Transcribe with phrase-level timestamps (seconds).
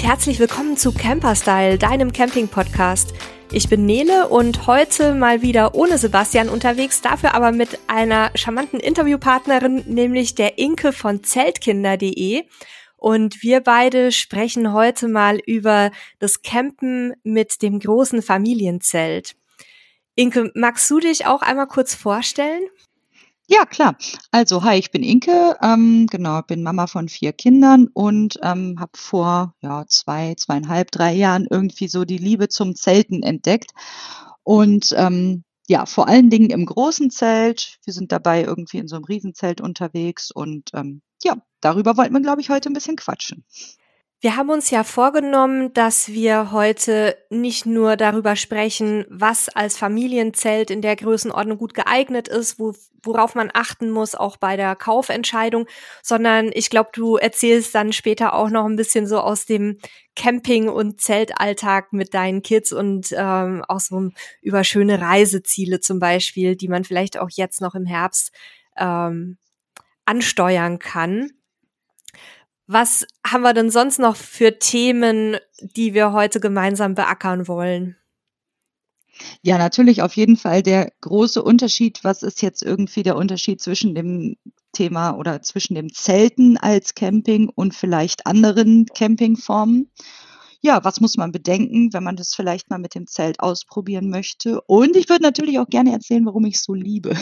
[0.00, 3.12] und herzlich willkommen zu Camperstyle, deinem Camping-Podcast.
[3.52, 8.80] Ich bin Nele und heute mal wieder ohne Sebastian unterwegs, dafür aber mit einer charmanten
[8.80, 12.44] Interviewpartnerin, nämlich der Inke von Zeltkinder.de.
[12.96, 19.36] Und wir beide sprechen heute mal über das Campen mit dem großen Familienzelt.
[20.14, 22.62] Inke, magst du dich auch einmal kurz vorstellen?
[23.52, 23.96] Ja, klar.
[24.30, 28.92] Also, hi, ich bin Inke, ähm, genau, bin Mama von vier Kindern und ähm, habe
[28.94, 33.72] vor ja, zwei, zweieinhalb, drei Jahren irgendwie so die Liebe zum Zelten entdeckt.
[34.44, 37.78] Und ähm, ja, vor allen Dingen im großen Zelt.
[37.84, 42.20] Wir sind dabei irgendwie in so einem Riesenzelt unterwegs und ähm, ja, darüber wollten wir,
[42.20, 43.44] glaube ich, heute ein bisschen quatschen.
[44.22, 50.70] Wir haben uns ja vorgenommen, dass wir heute nicht nur darüber sprechen, was als Familienzelt
[50.70, 55.66] in der Größenordnung gut geeignet ist, wo, worauf man achten muss, auch bei der Kaufentscheidung,
[56.02, 59.78] sondern ich glaube, du erzählst dann später auch noch ein bisschen so aus dem
[60.16, 64.10] Camping- und Zeltalltag mit deinen Kids und ähm, auch so
[64.42, 68.32] über schöne Reiseziele zum Beispiel, die man vielleicht auch jetzt noch im Herbst
[68.76, 69.38] ähm,
[70.04, 71.30] ansteuern kann.
[72.72, 77.96] Was haben wir denn sonst noch für Themen, die wir heute gemeinsam beackern wollen?
[79.42, 81.98] Ja, natürlich auf jeden Fall der große Unterschied.
[82.04, 84.36] Was ist jetzt irgendwie der Unterschied zwischen dem
[84.72, 89.90] Thema oder zwischen dem Zelten als Camping und vielleicht anderen Campingformen?
[90.60, 94.60] Ja, was muss man bedenken, wenn man das vielleicht mal mit dem Zelt ausprobieren möchte?
[94.60, 97.16] Und ich würde natürlich auch gerne erzählen, warum ich es so liebe.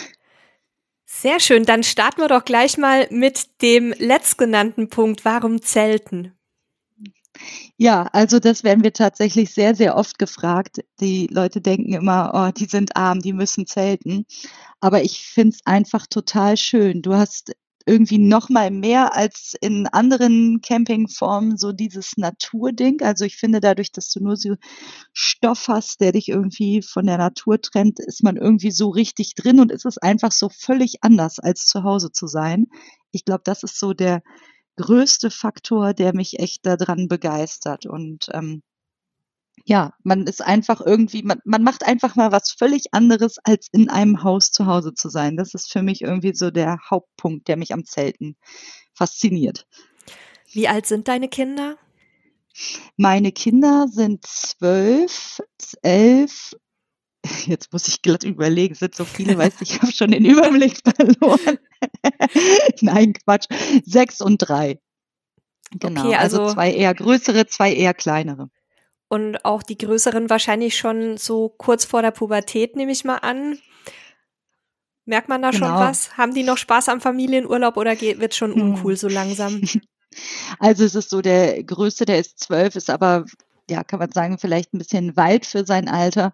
[1.11, 5.25] Sehr schön, dann starten wir doch gleich mal mit dem letztgenannten Punkt.
[5.25, 6.34] Warum Zelten?
[7.78, 10.84] Ja, also das werden wir tatsächlich sehr, sehr oft gefragt.
[11.01, 14.27] Die Leute denken immer, oh, die sind arm, die müssen zelten.
[14.81, 17.01] Aber ich finde es einfach total schön.
[17.01, 17.55] Du hast
[17.89, 23.01] irgendwie noch mal mehr als in anderen Campingformen so dieses Naturding.
[23.02, 24.57] Also ich finde dadurch, dass du nur so
[25.13, 29.58] Stoff hast, der dich irgendwie von der Natur trennt, ist man irgendwie so richtig drin
[29.58, 32.67] und ist es einfach so völlig anders als zu Hause zu sein.
[33.11, 34.23] Ich glaube, das ist so der
[34.77, 38.63] größte Faktor, der mich echt daran begeistert und ähm,
[39.64, 43.91] ja, man ist einfach irgendwie, man, man macht einfach mal was völlig anderes, als in
[43.91, 45.36] einem Haus zu Hause zu sein.
[45.36, 48.36] Das ist für mich irgendwie so der Hauptpunkt, der mich am Zelten
[48.95, 49.67] fasziniert.
[50.52, 51.77] Wie alt sind deine Kinder?
[52.96, 55.41] Meine Kinder sind zwölf,
[55.83, 56.55] elf,
[57.46, 60.79] jetzt muss ich glatt überlegen, sind so viele, weiß ich, ich habe schon den Überblick
[60.96, 61.58] verloren.
[62.80, 63.46] Nein, Quatsch,
[63.85, 64.80] sechs und drei.
[65.70, 68.48] Genau, okay, also, also zwei eher größere, zwei eher kleinere.
[69.08, 73.58] Und auch die größeren wahrscheinlich schon so kurz vor der Pubertät, nehme ich mal an.
[75.07, 75.67] Merkt man da genau.
[75.67, 76.19] schon was?
[76.19, 78.63] Haben die noch Spaß am Familienurlaub oder wird schon hm.
[78.63, 79.63] uncool so langsam?
[80.58, 83.27] Also es ist so, der Größte, der ist zwölf, ist aber,
[83.69, 86.33] ja, kann man sagen, vielleicht ein bisschen weit für sein Alter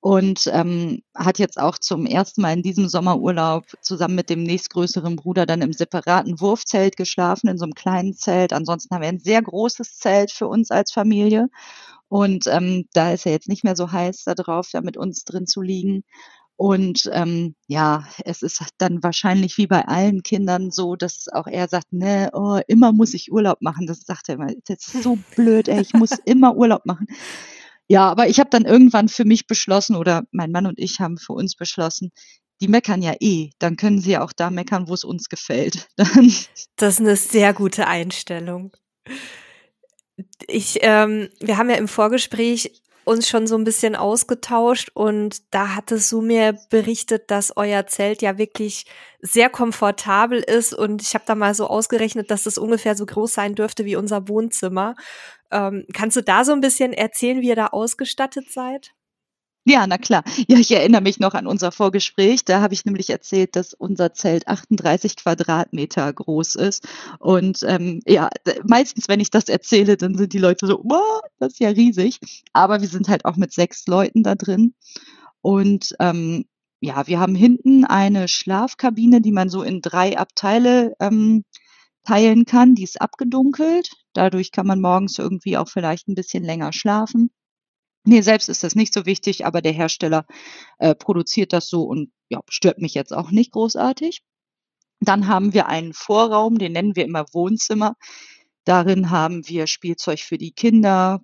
[0.00, 5.16] und ähm, hat jetzt auch zum ersten Mal in diesem Sommerurlaub zusammen mit dem nächstgrößeren
[5.16, 8.52] Bruder dann im separaten Wurfzelt geschlafen, in so einem kleinen Zelt.
[8.52, 11.48] Ansonsten haben wir ein sehr großes Zelt für uns als Familie.
[12.08, 15.24] Und ähm, da ist er jetzt nicht mehr so heiß da drauf, da mit uns
[15.24, 16.04] drin zu liegen.
[16.56, 21.68] Und ähm, ja, es ist dann wahrscheinlich wie bei allen Kindern so, dass auch er
[21.68, 23.86] sagt, ne, oh, immer muss ich Urlaub machen.
[23.86, 27.06] Das sagt er immer, das ist so blöd, ey, ich muss immer Urlaub machen.
[27.88, 31.18] Ja, aber ich habe dann irgendwann für mich beschlossen oder mein Mann und ich haben
[31.18, 32.12] für uns beschlossen,
[32.60, 35.88] die meckern ja eh, dann können sie ja auch da meckern, wo es uns gefällt.
[36.76, 38.72] Das ist eine sehr gute Einstellung
[40.46, 45.74] ich, ähm, wir haben ja im Vorgespräch uns schon so ein bisschen ausgetauscht und da
[45.74, 48.86] hattest du mir berichtet, dass euer Zelt ja wirklich
[49.20, 53.34] sehr komfortabel ist und ich habe da mal so ausgerechnet, dass es ungefähr so groß
[53.34, 54.94] sein dürfte wie unser Wohnzimmer.
[55.50, 58.92] Ähm, kannst du da so ein bisschen erzählen, wie ihr da ausgestattet seid?
[59.66, 60.22] Ja, na klar.
[60.46, 62.44] Ja, ich erinnere mich noch an unser Vorgespräch.
[62.44, 66.86] Da habe ich nämlich erzählt, dass unser Zelt 38 Quadratmeter groß ist.
[67.18, 68.28] Und ähm, ja,
[68.66, 72.20] meistens, wenn ich das erzähle, dann sind die Leute so, wow, das ist ja riesig.
[72.52, 74.74] Aber wir sind halt auch mit sechs Leuten da drin.
[75.40, 76.44] Und ähm,
[76.80, 81.44] ja, wir haben hinten eine Schlafkabine, die man so in drei Abteile ähm,
[82.04, 82.74] teilen kann.
[82.74, 83.90] Die ist abgedunkelt.
[84.12, 87.30] Dadurch kann man morgens irgendwie auch vielleicht ein bisschen länger schlafen.
[88.04, 90.26] Mir selbst ist das nicht so wichtig, aber der Hersteller
[90.78, 94.22] äh, produziert das so und ja, stört mich jetzt auch nicht großartig.
[95.00, 97.94] Dann haben wir einen Vorraum, den nennen wir immer Wohnzimmer.
[98.64, 101.22] Darin haben wir Spielzeug für die Kinder.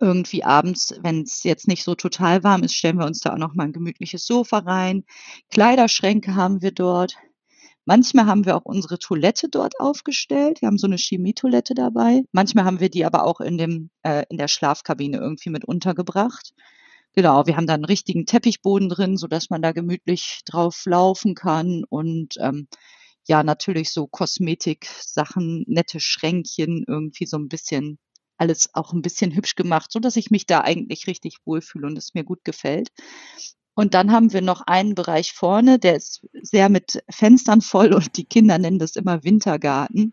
[0.00, 3.38] Irgendwie abends, wenn es jetzt nicht so total warm ist, stellen wir uns da auch
[3.38, 5.04] noch mal ein gemütliches Sofa rein.
[5.50, 7.14] Kleiderschränke haben wir dort.
[7.88, 10.60] Manchmal haben wir auch unsere Toilette dort aufgestellt.
[10.60, 12.22] Wir haben so eine Chemietoilette dabei.
[12.32, 16.52] Manchmal haben wir die aber auch in dem äh, in der Schlafkabine irgendwie mit untergebracht.
[17.14, 21.34] Genau, wir haben da einen richtigen Teppichboden drin, so dass man da gemütlich drauf laufen
[21.34, 22.68] kann und ähm,
[23.26, 27.98] ja, natürlich so Kosmetik-Sachen, nette Schränkchen, irgendwie so ein bisschen
[28.36, 31.96] alles auch ein bisschen hübsch gemacht, so dass ich mich da eigentlich richtig wohlfühle und
[31.96, 32.90] es mir gut gefällt.
[33.78, 38.16] Und dann haben wir noch einen Bereich vorne, der ist sehr mit Fenstern voll und
[38.16, 40.12] die Kinder nennen das immer Wintergarten.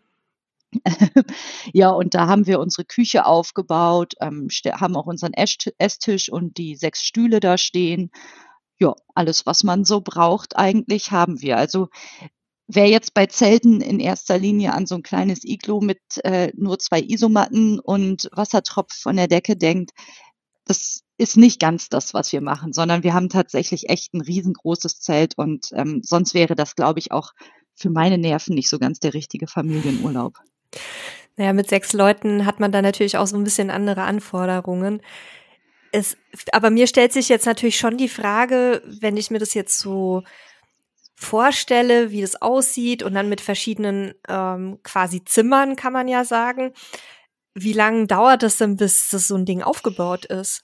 [1.72, 6.76] ja, und da haben wir unsere Küche aufgebaut, ähm, haben auch unseren Esstisch und die
[6.76, 8.12] sechs Stühle da stehen.
[8.78, 11.56] Ja, alles, was man so braucht, eigentlich haben wir.
[11.56, 11.88] Also
[12.68, 16.78] Wer jetzt bei Zelten in erster Linie an so ein kleines Iglo mit äh, nur
[16.78, 19.92] zwei Isomatten und Wassertropf von der Decke denkt,
[20.64, 25.00] das ist nicht ganz das, was wir machen, sondern wir haben tatsächlich echt ein riesengroßes
[25.00, 27.32] Zelt und ähm, sonst wäre das, glaube ich, auch
[27.74, 30.38] für meine Nerven nicht so ganz der richtige Familienurlaub.
[31.36, 35.02] Naja, mit sechs Leuten hat man da natürlich auch so ein bisschen andere Anforderungen.
[35.92, 36.16] Es,
[36.52, 40.22] aber mir stellt sich jetzt natürlich schon die Frage, wenn ich mir das jetzt so
[41.14, 46.72] vorstelle, wie das aussieht und dann mit verschiedenen ähm, quasi Zimmern, kann man ja sagen.
[47.54, 50.62] Wie lange dauert das denn, bis das so ein Ding aufgebaut ist?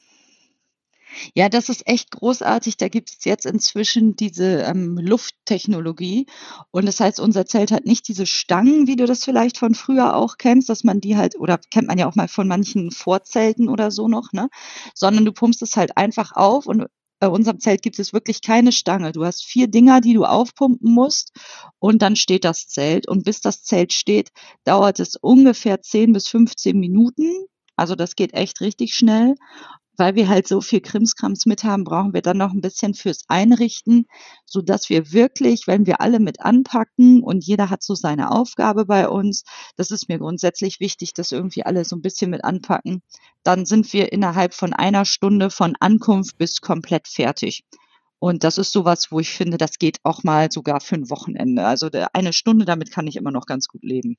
[1.35, 2.77] Ja, das ist echt großartig.
[2.77, 6.27] Da gibt es jetzt inzwischen diese ähm, Lufttechnologie.
[6.71, 10.17] Und das heißt, unser Zelt hat nicht diese Stangen, wie du das vielleicht von früher
[10.17, 13.69] auch kennst, dass man die halt, oder kennt man ja auch mal von manchen Vorzelten
[13.69, 14.49] oder so noch, ne?
[14.95, 16.87] Sondern du pumpst es halt einfach auf und
[17.21, 19.13] bei unserem Zelt gibt es wirklich keine Stange.
[19.13, 21.31] Du hast vier Dinger, die du aufpumpen musst
[21.79, 23.07] und dann steht das Zelt.
[23.09, 24.31] Und bis das Zelt steht,
[24.65, 27.31] dauert es ungefähr 10 bis 15 Minuten.
[27.77, 29.37] Also das geht echt richtig schnell
[29.97, 33.25] weil wir halt so viel Krimskrams mit haben, brauchen wir dann noch ein bisschen fürs
[33.29, 34.07] Einrichten,
[34.47, 38.87] so dass wir wirklich, wenn wir alle mit anpacken und jeder hat so seine Aufgabe
[38.87, 39.45] bei uns,
[39.77, 43.03] das ist mir grundsätzlich wichtig, dass irgendwie alle so ein bisschen mit anpacken,
[43.43, 47.65] dann sind wir innerhalb von einer Stunde von Ankunft bis komplett fertig.
[48.19, 51.67] Und das ist sowas, wo ich finde, das geht auch mal sogar für ein Wochenende.
[51.67, 54.17] Also eine Stunde, damit kann ich immer noch ganz gut leben.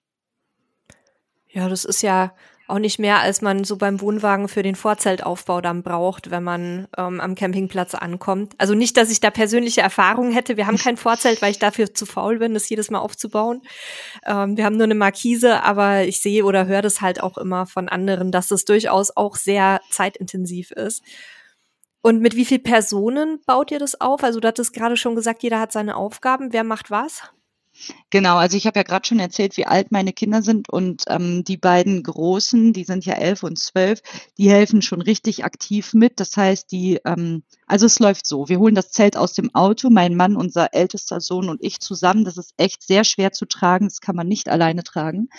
[1.47, 2.33] Ja, das ist ja
[2.67, 6.87] auch nicht mehr, als man so beim Wohnwagen für den Vorzeltaufbau dann braucht, wenn man
[6.97, 8.53] ähm, am Campingplatz ankommt.
[8.57, 10.55] Also nicht, dass ich da persönliche Erfahrungen hätte.
[10.55, 13.61] Wir haben kein Vorzelt, weil ich dafür zu faul bin, das jedes Mal aufzubauen.
[14.25, 17.65] Ähm, wir haben nur eine Markise, aber ich sehe oder höre das halt auch immer
[17.65, 21.03] von anderen, dass das durchaus auch sehr zeitintensiv ist.
[22.01, 24.23] Und mit wie vielen Personen baut ihr das auf?
[24.23, 26.51] Also du hattest gerade schon gesagt, jeder hat seine Aufgaben.
[26.51, 27.23] Wer macht was?
[28.09, 31.43] Genau, also ich habe ja gerade schon erzählt, wie alt meine Kinder sind und ähm,
[31.43, 34.01] die beiden Großen, die sind ja elf und zwölf,
[34.37, 36.19] die helfen schon richtig aktiv mit.
[36.19, 39.89] Das heißt, die, ähm, also es läuft so, wir holen das Zelt aus dem Auto,
[39.89, 42.23] mein Mann, unser ältester Sohn und ich zusammen.
[42.25, 45.29] Das ist echt sehr schwer zu tragen, das kann man nicht alleine tragen.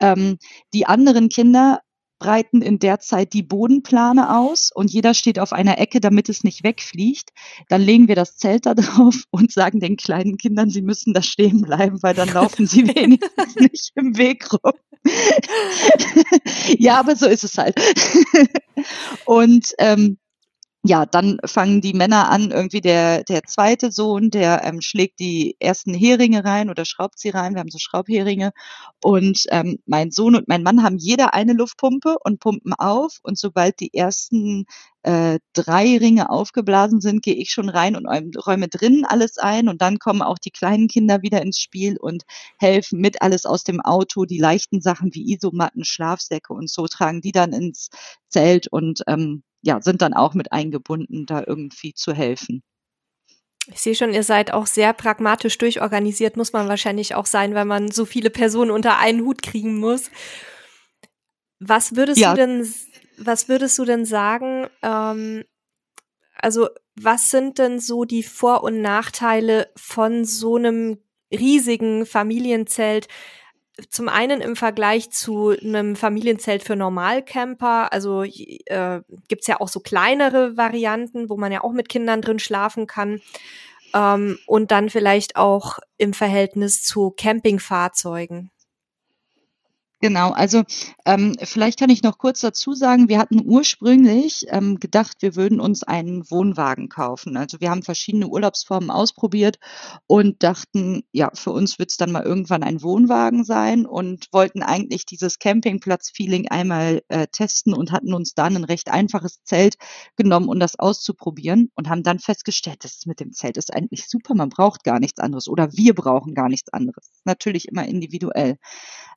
[0.00, 0.38] Ähm,
[0.72, 1.80] die anderen Kinder
[2.20, 6.44] breiten in der Zeit die Bodenplane aus und jeder steht auf einer Ecke, damit es
[6.44, 7.30] nicht wegfliegt.
[7.68, 11.22] Dann legen wir das Zelt da drauf und sagen den kleinen Kindern, sie müssen da
[11.22, 14.72] stehen bleiben, weil dann laufen sie wenigstens nicht im Weg rum.
[16.78, 17.74] ja, aber so ist es halt.
[19.24, 20.18] und ähm,
[20.82, 25.54] ja, dann fangen die Männer an, irgendwie der, der zweite Sohn, der ähm, schlägt die
[25.60, 27.52] ersten Heringe rein oder schraubt sie rein.
[27.52, 28.52] Wir haben so Schraubheringe.
[29.02, 33.18] Und ähm, mein Sohn und mein Mann haben jeder eine Luftpumpe und pumpen auf.
[33.22, 34.64] Und sobald die ersten
[35.02, 38.06] äh, drei Ringe aufgeblasen sind, gehe ich schon rein und
[38.46, 39.68] räume drinnen alles ein.
[39.68, 42.22] Und dann kommen auch die kleinen Kinder wieder ins Spiel und
[42.58, 44.24] helfen mit alles aus dem Auto.
[44.24, 47.90] Die leichten Sachen wie Isomatten, Schlafsäcke und so tragen die dann ins
[48.30, 52.62] Zelt und ähm, ja, sind dann auch mit eingebunden, da irgendwie zu helfen.
[53.72, 57.66] Ich sehe schon, ihr seid auch sehr pragmatisch durchorganisiert, muss man wahrscheinlich auch sein, weil
[57.66, 60.10] man so viele Personen unter einen Hut kriegen muss.
[61.60, 62.30] Was würdest ja.
[62.30, 62.74] du denn,
[63.18, 64.66] was würdest du denn sagen?
[64.82, 65.44] Ähm,
[66.34, 70.98] also, was sind denn so die Vor- und Nachteile von so einem
[71.30, 73.08] riesigen Familienzelt?
[73.88, 79.80] Zum einen im Vergleich zu einem Familienzelt für Normalcamper, also äh, gibt ja auch so
[79.80, 83.20] kleinere Varianten, wo man ja auch mit Kindern drin schlafen kann.
[83.94, 88.50] Ähm, und dann vielleicht auch im Verhältnis zu Campingfahrzeugen.
[90.02, 90.62] Genau, also
[91.04, 95.60] ähm, vielleicht kann ich noch kurz dazu sagen, wir hatten ursprünglich ähm, gedacht, wir würden
[95.60, 97.36] uns einen Wohnwagen kaufen.
[97.36, 99.58] Also wir haben verschiedene Urlaubsformen ausprobiert
[100.06, 104.62] und dachten, ja, für uns wird es dann mal irgendwann ein Wohnwagen sein und wollten
[104.62, 109.74] eigentlich dieses Campingplatz-Feeling einmal äh, testen und hatten uns dann ein recht einfaches Zelt
[110.16, 114.34] genommen, um das auszuprobieren und haben dann festgestellt, das mit dem Zelt ist eigentlich super,
[114.34, 117.10] man braucht gar nichts anderes oder wir brauchen gar nichts anderes.
[117.26, 118.56] Natürlich immer individuell.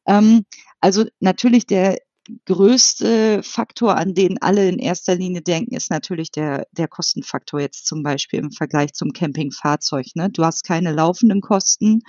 [0.06, 0.46] Ähm,
[0.84, 1.98] also natürlich der
[2.46, 7.86] größte Faktor, an den alle in erster Linie denken, ist natürlich der, der Kostenfaktor jetzt
[7.86, 10.08] zum Beispiel im Vergleich zum Campingfahrzeug.
[10.16, 10.30] Ne?
[10.30, 12.02] Du hast keine laufenden Kosten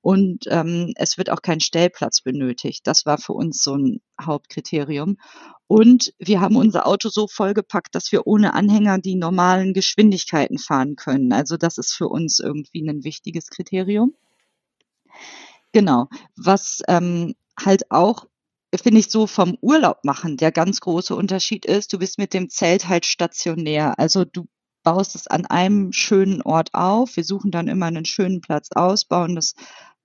[0.00, 2.86] und ähm, es wird auch kein Stellplatz benötigt.
[2.86, 5.16] Das war für uns so ein Hauptkriterium.
[5.66, 10.94] Und wir haben unser Auto so vollgepackt, dass wir ohne Anhänger die normalen Geschwindigkeiten fahren
[10.94, 11.32] können.
[11.32, 14.14] Also das ist für uns irgendwie ein wichtiges Kriterium.
[15.72, 16.08] Genau.
[16.36, 18.26] Was ähm, halt auch,
[18.74, 22.50] finde ich, so vom Urlaub machen der ganz große Unterschied ist, du bist mit dem
[22.50, 23.98] Zelt halt stationär.
[23.98, 24.46] Also du
[24.82, 27.16] baust es an einem schönen Ort auf.
[27.16, 29.54] Wir suchen dann immer einen schönen Platz aus, bauen das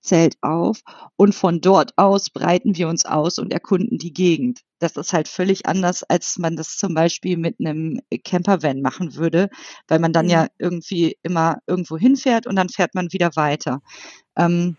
[0.06, 0.82] Zelt auf
[1.16, 4.60] und von dort aus breiten wir uns aus und erkunden die Gegend.
[4.78, 9.48] Das ist halt völlig anders, als man das zum Beispiel mit einem Campervan machen würde,
[9.88, 10.48] weil man dann ja mhm.
[10.58, 13.80] irgendwie immer irgendwo hinfährt und dann fährt man wieder weiter.
[14.36, 14.76] Ähm,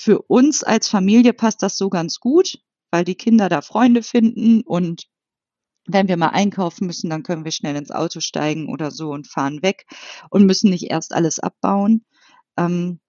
[0.00, 2.58] für uns als Familie passt das so ganz gut,
[2.90, 5.08] weil die Kinder da Freunde finden und
[5.86, 9.28] wenn wir mal einkaufen müssen, dann können wir schnell ins Auto steigen oder so und
[9.28, 9.84] fahren weg
[10.30, 12.06] und müssen nicht erst alles abbauen.
[12.56, 13.00] Ähm,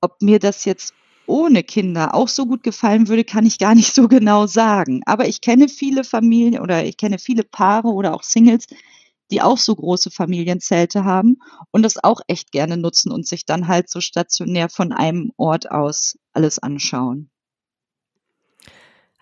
[0.00, 0.94] ob mir das jetzt
[1.26, 5.02] ohne Kinder auch so gut gefallen würde, kann ich gar nicht so genau sagen.
[5.04, 8.66] Aber ich kenne viele Familien oder ich kenne viele Paare oder auch Singles,
[9.30, 11.38] die auch so große Familienzelte haben
[11.70, 15.70] und das auch echt gerne nutzen und sich dann halt so stationär von einem Ort
[15.70, 17.30] aus alles anschauen.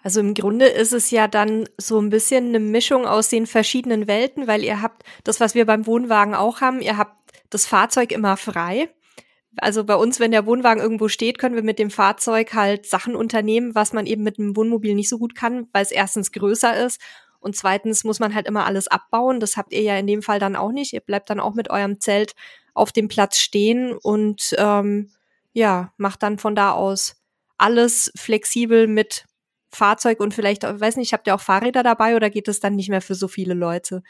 [0.03, 4.07] Also im Grunde ist es ja dann so ein bisschen eine Mischung aus den verschiedenen
[4.07, 7.19] Welten, weil ihr habt das, was wir beim Wohnwagen auch haben, ihr habt
[7.49, 8.91] das Fahrzeug immer frei.
[9.57, 13.17] Also bei uns, wenn der Wohnwagen irgendwo steht, können wir mit dem Fahrzeug halt Sachen
[13.17, 16.85] unternehmen, was man eben mit einem Wohnmobil nicht so gut kann, weil es erstens größer
[16.85, 17.01] ist
[17.45, 19.39] und zweitens muss man halt immer alles abbauen.
[19.39, 20.95] Das habt ihr ja in dem Fall dann auch nicht.
[20.95, 22.35] Ihr bleibt dann auch mit eurem Zelt
[22.73, 25.11] auf dem Platz stehen und ähm,
[25.53, 27.23] ja, macht dann von da aus
[27.59, 29.27] alles flexibel mit
[29.71, 32.89] Fahrzeug und vielleicht, weiß nicht, habt ihr auch Fahrräder dabei oder geht es dann nicht
[32.89, 34.03] mehr für so viele Leute?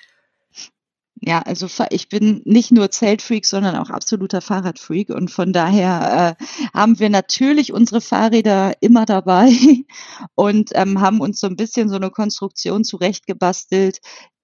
[1.21, 6.45] Ja, also ich bin nicht nur Zeltfreak, sondern auch absoluter Fahrradfreak und von daher äh,
[6.75, 9.51] haben wir natürlich unsere Fahrräder immer dabei
[10.35, 13.99] und ähm, haben uns so ein bisschen so eine Konstruktion zurechtgebastelt,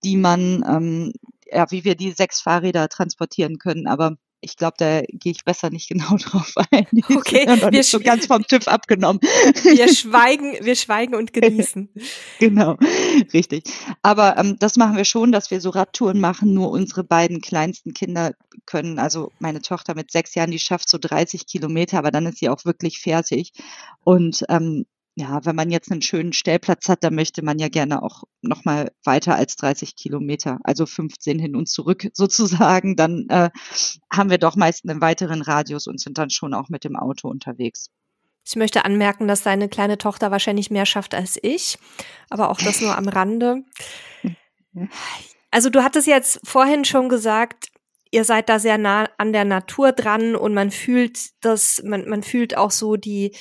[0.04, 1.12] die man, ähm,
[1.52, 3.86] ja, wie wir die sechs Fahrräder transportieren können.
[3.86, 6.86] Aber ich glaube, da gehe ich besser nicht genau drauf ein.
[6.92, 9.20] Die okay, wir nicht so ganz vom TÜV abgenommen.
[9.62, 11.88] Wir schweigen, wir schweigen und genießen.
[12.38, 12.76] genau,
[13.32, 13.64] richtig.
[14.02, 16.54] Aber ähm, das machen wir schon, dass wir so Radtouren machen.
[16.54, 18.32] Nur unsere beiden kleinsten Kinder
[18.66, 22.38] können, also meine Tochter mit sechs Jahren, die schafft so 30 Kilometer, aber dann ist
[22.38, 23.52] sie auch wirklich fertig.
[24.04, 24.86] Und ähm,
[25.20, 28.64] ja, wenn man jetzt einen schönen Stellplatz hat, dann möchte man ja gerne auch noch
[28.64, 32.96] mal weiter als 30 Kilometer, also 15 hin und zurück sozusagen.
[32.96, 33.50] Dann äh,
[34.10, 37.28] haben wir doch meist einen weiteren Radius und sind dann schon auch mit dem Auto
[37.28, 37.90] unterwegs.
[38.46, 41.78] Ich möchte anmerken, dass deine kleine Tochter wahrscheinlich mehr schafft als ich,
[42.30, 43.62] aber auch das nur am Rande.
[45.50, 47.68] Also du hattest jetzt vorhin schon gesagt,
[48.10, 52.22] ihr seid da sehr nah an der Natur dran und man fühlt das, man, man
[52.22, 53.36] fühlt auch so die,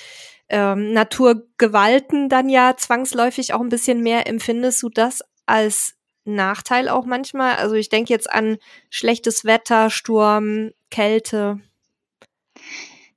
[0.49, 4.27] ähm, Naturgewalten dann ja zwangsläufig auch ein bisschen mehr.
[4.27, 7.55] Empfindest du das als Nachteil auch manchmal?
[7.55, 8.57] Also ich denke jetzt an
[8.89, 11.59] schlechtes Wetter, Sturm, Kälte.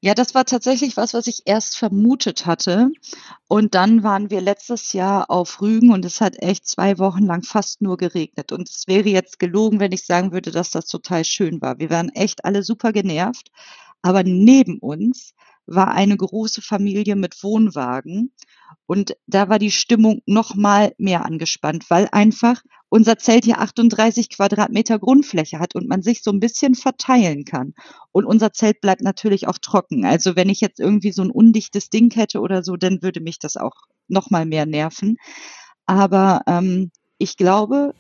[0.04, 2.90] Ja, das war tatsächlich was, was ich erst vermutet hatte.
[3.46, 7.44] Und dann waren wir letztes Jahr auf Rügen und es hat echt zwei Wochen lang
[7.44, 8.50] fast nur geregnet.
[8.50, 11.78] Und es wäre jetzt gelogen, wenn ich sagen würde, dass das total schön war.
[11.78, 13.52] Wir waren echt alle super genervt.
[14.02, 15.34] Aber neben uns
[15.74, 18.32] war eine große Familie mit Wohnwagen.
[18.86, 24.28] Und da war die Stimmung noch mal mehr angespannt, weil einfach unser Zelt hier 38
[24.28, 27.72] Quadratmeter Grundfläche hat und man sich so ein bisschen verteilen kann.
[28.10, 30.04] Und unser Zelt bleibt natürlich auch trocken.
[30.04, 33.38] Also wenn ich jetzt irgendwie so ein undichtes Ding hätte oder so, dann würde mich
[33.38, 33.72] das auch
[34.08, 35.16] noch mal mehr nerven.
[35.86, 37.94] Aber ähm, ich glaube,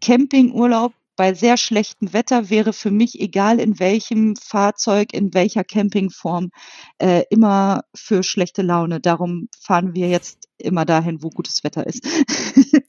[0.00, 6.50] Campingurlaub bei sehr schlechtem Wetter wäre für mich, egal in welchem Fahrzeug, in welcher Campingform,
[6.98, 9.00] äh, immer für schlechte Laune.
[9.00, 12.06] Darum fahren wir jetzt immer dahin, wo gutes Wetter ist.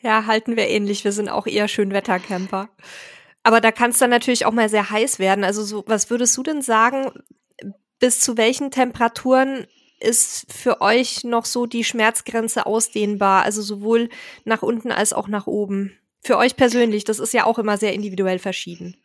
[0.00, 1.04] ja, halten wir ähnlich.
[1.04, 2.68] Wir sind auch eher Schönwettercamper.
[3.42, 5.44] Aber da kann es dann natürlich auch mal sehr heiß werden.
[5.44, 7.10] Also so, was würdest du denn sagen,
[7.98, 9.66] bis zu welchen Temperaturen
[10.00, 14.08] ist für euch noch so die Schmerzgrenze ausdehnbar, also sowohl
[14.44, 15.98] nach unten als auch nach oben?
[16.24, 18.96] Für euch persönlich, das ist ja auch immer sehr individuell verschieden.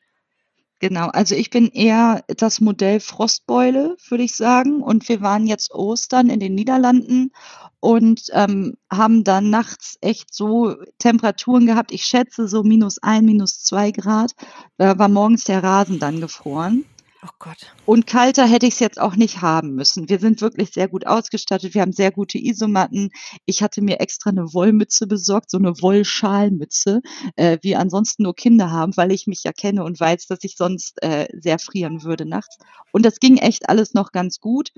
[0.80, 4.82] Genau, also ich bin eher das Modell Frostbeule, würde ich sagen.
[4.82, 7.34] Und wir waren jetzt Ostern in den Niederlanden
[7.82, 11.92] und ähm, haben dann nachts echt so Temperaturen gehabt.
[11.92, 14.32] Ich schätze so minus ein, minus zwei Grad.
[14.78, 16.86] Da war morgens der Rasen dann gefroren.
[17.22, 17.74] Oh Gott.
[17.86, 20.08] Und kalter hätte ich es jetzt auch nicht haben müssen.
[20.08, 21.74] Wir sind wirklich sehr gut ausgestattet.
[21.74, 23.10] Wir haben sehr gute Isomatten.
[23.46, 27.02] Ich hatte mir extra eine Wollmütze besorgt, so eine Wollschalmütze,
[27.36, 30.56] äh, wie ansonsten nur Kinder haben, weil ich mich ja kenne und weiß, dass ich
[30.56, 32.58] sonst äh, sehr frieren würde nachts.
[32.94, 34.72] Und das ging echt alles noch ganz gut.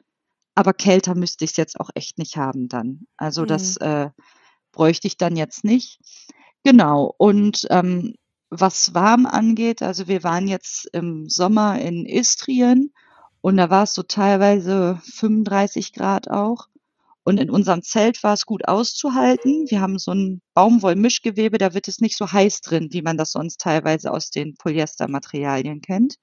[0.56, 3.02] Aber kälter müsste ich es jetzt auch echt nicht haben dann.
[3.18, 3.48] Also mhm.
[3.48, 4.10] das äh,
[4.72, 6.00] bräuchte ich dann jetzt nicht.
[6.64, 7.14] Genau.
[7.18, 8.16] Und ähm,
[8.52, 12.94] was warm angeht, also wir waren jetzt im Sommer in Istrien
[13.40, 16.68] und da war es so teilweise 35 Grad auch.
[17.24, 19.70] Und in unserem Zelt war es gut auszuhalten.
[19.70, 23.32] Wir haben so ein Baumwollmischgewebe, da wird es nicht so heiß drin, wie man das
[23.32, 26.16] sonst teilweise aus den Polyestermaterialien kennt.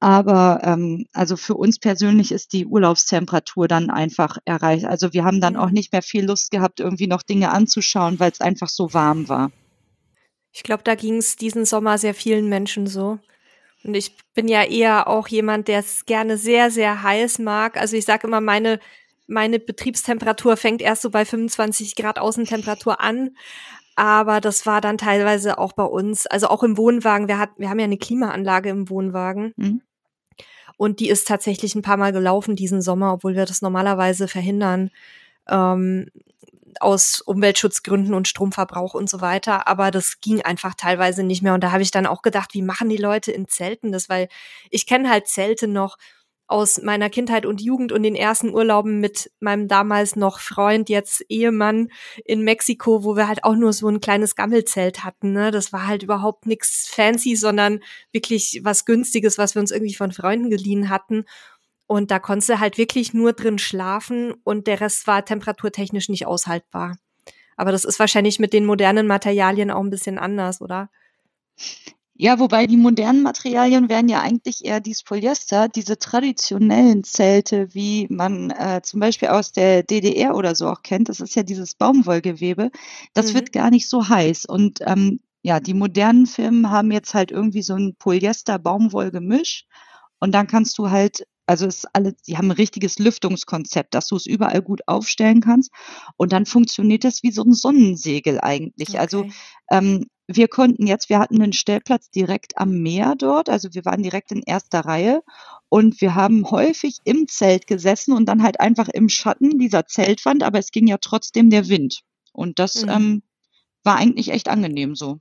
[0.00, 4.84] Aber ähm, also für uns persönlich ist die Urlaubstemperatur dann einfach erreicht.
[4.84, 8.30] Also wir haben dann auch nicht mehr viel Lust gehabt, irgendwie noch Dinge anzuschauen, weil
[8.30, 9.50] es einfach so warm war.
[10.56, 13.18] Ich glaube, da ging es diesen Sommer sehr vielen Menschen so.
[13.84, 17.76] Und ich bin ja eher auch jemand, der es gerne sehr, sehr heiß mag.
[17.76, 18.80] Also ich sage immer, meine,
[19.26, 23.36] meine Betriebstemperatur fängt erst so bei 25 Grad Außentemperatur an.
[23.96, 27.28] Aber das war dann teilweise auch bei uns, also auch im Wohnwagen.
[27.28, 29.52] Wir, hat, wir haben ja eine Klimaanlage im Wohnwagen.
[29.56, 29.82] Mhm.
[30.78, 34.90] Und die ist tatsächlich ein paar Mal gelaufen diesen Sommer, obwohl wir das normalerweise verhindern.
[35.48, 36.06] Ähm,
[36.80, 39.68] aus Umweltschutzgründen und Stromverbrauch und so weiter.
[39.68, 41.54] Aber das ging einfach teilweise nicht mehr.
[41.54, 44.08] Und da habe ich dann auch gedacht, wie machen die Leute in Zelten das?
[44.08, 44.28] Weil
[44.70, 45.96] ich kenne halt Zelte noch
[46.48, 51.24] aus meiner Kindheit und Jugend und den ersten Urlauben mit meinem damals noch Freund, jetzt
[51.28, 51.88] Ehemann
[52.24, 55.32] in Mexiko, wo wir halt auch nur so ein kleines Gammelzelt hatten.
[55.32, 55.50] Ne?
[55.50, 57.80] Das war halt überhaupt nichts fancy, sondern
[58.12, 61.24] wirklich was Günstiges, was wir uns irgendwie von Freunden geliehen hatten.
[61.86, 66.26] Und da konntest du halt wirklich nur drin schlafen und der Rest war temperaturtechnisch nicht
[66.26, 66.96] aushaltbar.
[67.56, 70.90] Aber das ist wahrscheinlich mit den modernen Materialien auch ein bisschen anders, oder?
[72.18, 78.06] Ja, wobei die modernen Materialien wären ja eigentlich eher dies Polyester, diese traditionellen Zelte, wie
[78.08, 81.10] man äh, zum Beispiel aus der DDR oder so auch kennt.
[81.10, 82.70] Das ist ja dieses Baumwollgewebe.
[83.12, 83.34] Das mhm.
[83.34, 84.46] wird gar nicht so heiß.
[84.46, 89.66] Und ähm, ja, die modernen Firmen haben jetzt halt irgendwie so ein Polyester-Baumwoll-Gemisch.
[90.18, 94.08] Und dann kannst du halt also es ist alles, die haben ein richtiges Lüftungskonzept, dass
[94.08, 95.70] du es überall gut aufstellen kannst.
[96.16, 98.98] Und dann funktioniert das wie so ein Sonnensegel eigentlich.
[98.98, 99.32] Also, okay.
[99.68, 103.84] Also ähm, wir konnten jetzt, wir hatten einen Stellplatz direkt am Meer dort, also wir
[103.84, 105.22] waren direkt in erster Reihe
[105.68, 110.42] und wir haben häufig im Zelt gesessen und dann halt einfach im Schatten dieser Zeltwand,
[110.42, 112.00] aber es ging ja trotzdem der Wind.
[112.32, 112.88] Und das mhm.
[112.88, 113.22] ähm,
[113.84, 115.20] war eigentlich echt angenehm so.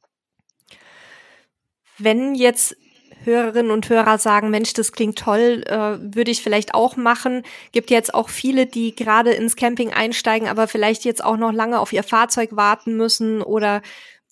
[1.97, 2.75] Wenn jetzt
[3.23, 7.43] Hörerinnen und Hörer sagen, Mensch, das klingt toll, äh, würde ich vielleicht auch machen.
[7.71, 11.79] Gibt jetzt auch viele, die gerade ins Camping einsteigen, aber vielleicht jetzt auch noch lange
[11.79, 13.81] auf ihr Fahrzeug warten müssen oder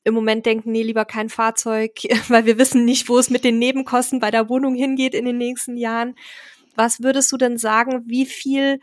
[0.04, 1.92] im Moment denken, nee, lieber kein Fahrzeug,
[2.28, 5.38] weil wir wissen nicht, wo es mit den Nebenkosten bei der Wohnung hingeht in den
[5.38, 6.16] nächsten Jahren.
[6.76, 8.80] Was würdest du denn sagen, wie viel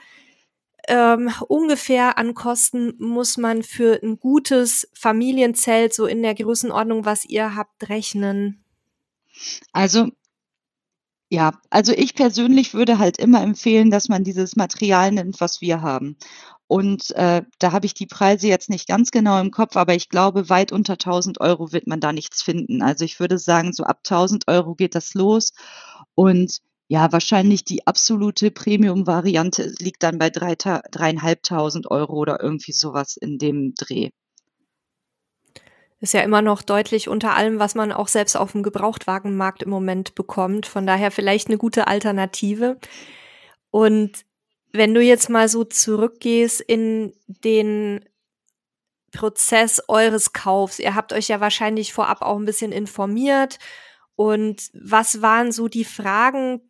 [0.89, 7.25] ähm, ungefähr an Kosten muss man für ein gutes Familienzelt so in der Größenordnung, was
[7.25, 8.60] ihr habt, rechnen?
[9.73, 10.11] Also
[11.33, 15.81] ja, also ich persönlich würde halt immer empfehlen, dass man dieses Material nimmt, was wir
[15.83, 16.17] haben.
[16.67, 20.09] Und äh, da habe ich die Preise jetzt nicht ganz genau im Kopf, aber ich
[20.09, 22.83] glaube, weit unter 1000 Euro wird man da nichts finden.
[22.83, 25.53] Also ich würde sagen, so ab 1000 Euro geht das los.
[26.15, 33.39] Und ja, wahrscheinlich die absolute Premium-Variante liegt dann bei dreieinhalbtausend Euro oder irgendwie sowas in
[33.39, 34.11] dem Dreh.
[36.01, 39.71] Ist ja immer noch deutlich unter allem, was man auch selbst auf dem Gebrauchtwagenmarkt im
[39.71, 40.65] Moment bekommt.
[40.67, 42.79] Von daher vielleicht eine gute Alternative.
[43.71, 44.25] Und
[44.73, 48.05] wenn du jetzt mal so zurückgehst in den
[49.13, 53.59] Prozess eures Kaufs, ihr habt euch ja wahrscheinlich vorab auch ein bisschen informiert.
[54.17, 56.70] Und was waren so die Fragen,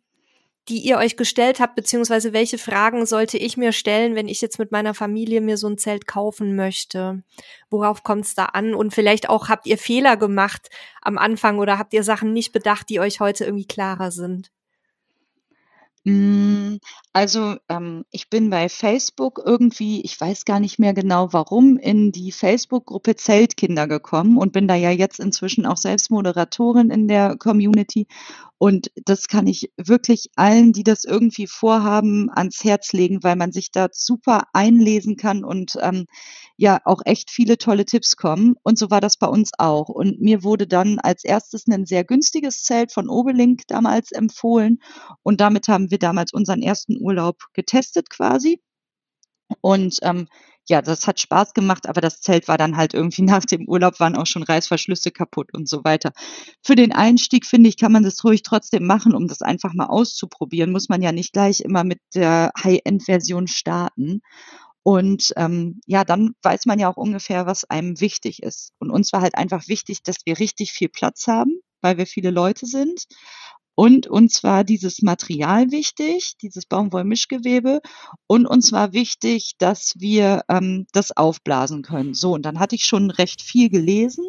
[0.71, 4.57] die ihr euch gestellt habt, beziehungsweise welche Fragen sollte ich mir stellen, wenn ich jetzt
[4.57, 7.23] mit meiner Familie mir so ein Zelt kaufen möchte?
[7.69, 8.73] Worauf kommt es da an?
[8.73, 10.69] Und vielleicht auch, habt ihr Fehler gemacht
[11.01, 14.49] am Anfang oder habt ihr Sachen nicht bedacht, die euch heute irgendwie klarer sind?
[16.05, 16.79] Hm,
[17.13, 22.11] also, ähm, ich bin bei Facebook irgendwie, ich weiß gar nicht mehr genau warum, in
[22.11, 27.37] die Facebook-Gruppe Zeltkinder gekommen und bin da ja jetzt inzwischen auch selbst Moderatorin in der
[27.37, 28.07] Community.
[28.61, 33.51] Und das kann ich wirklich allen, die das irgendwie vorhaben, ans Herz legen, weil man
[33.51, 36.05] sich da super einlesen kann und ähm,
[36.57, 38.53] ja auch echt viele tolle Tipps kommen.
[38.61, 39.89] Und so war das bei uns auch.
[39.89, 44.77] Und mir wurde dann als erstes ein sehr günstiges Zelt von Obelink damals empfohlen.
[45.23, 48.61] Und damit haben wir damals unseren ersten Urlaub getestet quasi.
[49.61, 50.27] Und ähm,
[50.69, 53.99] ja, das hat Spaß gemacht, aber das Zelt war dann halt irgendwie nach dem Urlaub
[53.99, 56.11] waren auch schon Reißverschlüsse kaputt und so weiter.
[56.63, 59.87] Für den Einstieg finde ich, kann man das ruhig trotzdem machen, um das einfach mal
[59.87, 60.71] auszuprobieren.
[60.71, 64.21] Muss man ja nicht gleich immer mit der High-End-Version starten.
[64.83, 68.73] Und ähm, ja, dann weiß man ja auch ungefähr, was einem wichtig ist.
[68.79, 72.31] Und uns war halt einfach wichtig, dass wir richtig viel Platz haben, weil wir viele
[72.31, 73.05] Leute sind.
[73.75, 77.81] Und uns war dieses Material wichtig, dieses Baumwollmischgewebe.
[78.27, 82.13] Und uns war wichtig, dass wir ähm, das aufblasen können.
[82.13, 84.25] So, und dann hatte ich schon recht viel gelesen.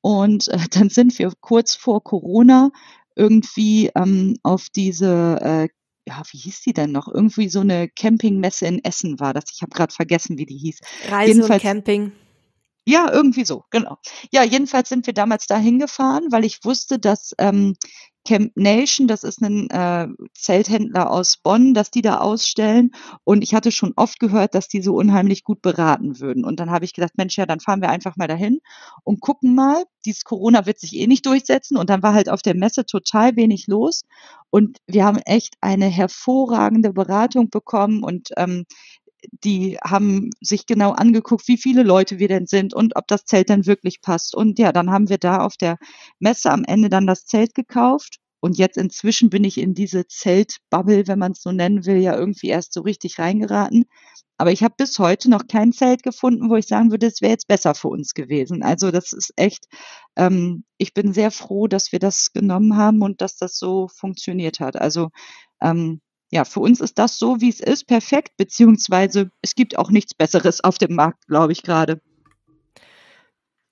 [0.00, 2.70] Und äh, dann sind wir kurz vor Corona
[3.16, 5.68] irgendwie ähm, auf diese, äh,
[6.06, 7.08] ja, wie hieß die denn noch?
[7.08, 9.44] Irgendwie so eine Campingmesse in Essen war das.
[9.52, 10.80] Ich habe gerade vergessen, wie die hieß.
[11.08, 12.12] Reise Jedenfalls, und Camping.
[12.86, 13.98] Ja, irgendwie so, genau.
[14.32, 17.76] Ja, jedenfalls sind wir damals da hingefahren, weil ich wusste, dass ähm,
[18.26, 22.90] Camp Nation, das ist ein äh, Zelthändler aus Bonn, dass die da ausstellen.
[23.24, 26.44] Und ich hatte schon oft gehört, dass die so unheimlich gut beraten würden.
[26.44, 28.60] Und dann habe ich gedacht, Mensch, ja, dann fahren wir einfach mal dahin
[29.04, 29.84] und gucken mal.
[30.04, 31.76] Dieses Corona wird sich eh nicht durchsetzen.
[31.76, 34.02] Und dann war halt auf der Messe total wenig los.
[34.50, 38.02] Und wir haben echt eine hervorragende Beratung bekommen.
[38.02, 38.64] Und ähm,
[39.44, 43.50] die haben sich genau angeguckt, wie viele Leute wir denn sind und ob das Zelt
[43.50, 44.34] dann wirklich passt.
[44.34, 45.78] Und ja, dann haben wir da auf der
[46.18, 48.18] Messe am Ende dann das Zelt gekauft.
[48.40, 52.16] Und jetzt inzwischen bin ich in diese Zeltbubble, wenn man es so nennen will, ja
[52.16, 53.84] irgendwie erst so richtig reingeraten.
[54.38, 57.32] Aber ich habe bis heute noch kein Zelt gefunden, wo ich sagen würde, es wäre
[57.32, 58.62] jetzt besser für uns gewesen.
[58.62, 59.66] Also das ist echt,
[60.16, 64.58] ähm, ich bin sehr froh, dass wir das genommen haben und dass das so funktioniert
[64.60, 64.76] hat.
[64.76, 65.10] Also
[65.60, 66.00] ähm,
[66.30, 70.14] ja, für uns ist das so, wie es ist, perfekt, beziehungsweise es gibt auch nichts
[70.14, 72.00] Besseres auf dem Markt, glaube ich gerade.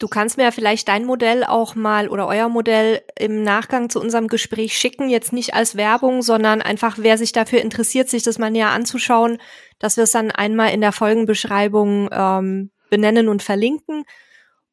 [0.01, 4.01] Du kannst mir ja vielleicht dein Modell auch mal oder euer Modell im Nachgang zu
[4.01, 8.39] unserem Gespräch schicken, jetzt nicht als Werbung, sondern einfach, wer sich dafür interessiert, sich das
[8.39, 9.39] mal näher anzuschauen,
[9.81, 14.05] dass wir es dann einmal in der Folgenbeschreibung ähm, benennen und verlinken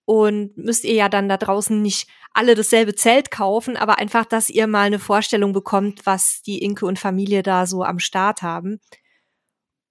[0.05, 4.49] und müsst ihr ja dann da draußen nicht alle dasselbe Zelt kaufen, aber einfach, dass
[4.49, 8.79] ihr mal eine Vorstellung bekommt, was die Inke und Familie da so am Start haben.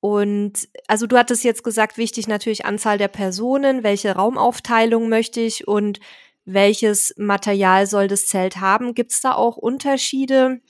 [0.00, 5.66] Und also du hattest jetzt gesagt, wichtig natürlich Anzahl der Personen, welche Raumaufteilung möchte ich
[5.66, 5.98] und
[6.44, 8.94] welches Material soll das Zelt haben.
[8.94, 10.61] Gibt es da auch Unterschiede?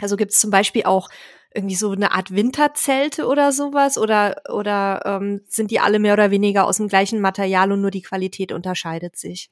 [0.00, 1.08] Also gibt es zum Beispiel auch
[1.54, 3.98] irgendwie so eine Art Winterzelte oder sowas?
[3.98, 7.90] Oder, oder ähm, sind die alle mehr oder weniger aus dem gleichen Material und nur
[7.90, 9.50] die Qualität unterscheidet sich?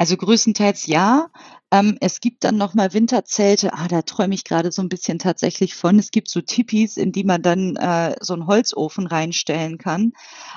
[0.00, 1.28] Also größtenteils ja.
[1.70, 3.74] Ähm, es gibt dann nochmal Winterzelte.
[3.74, 5.98] Ah, da träume ich gerade so ein bisschen tatsächlich von.
[5.98, 10.14] Es gibt so Tipis, in die man dann äh, so einen Holzofen reinstellen kann.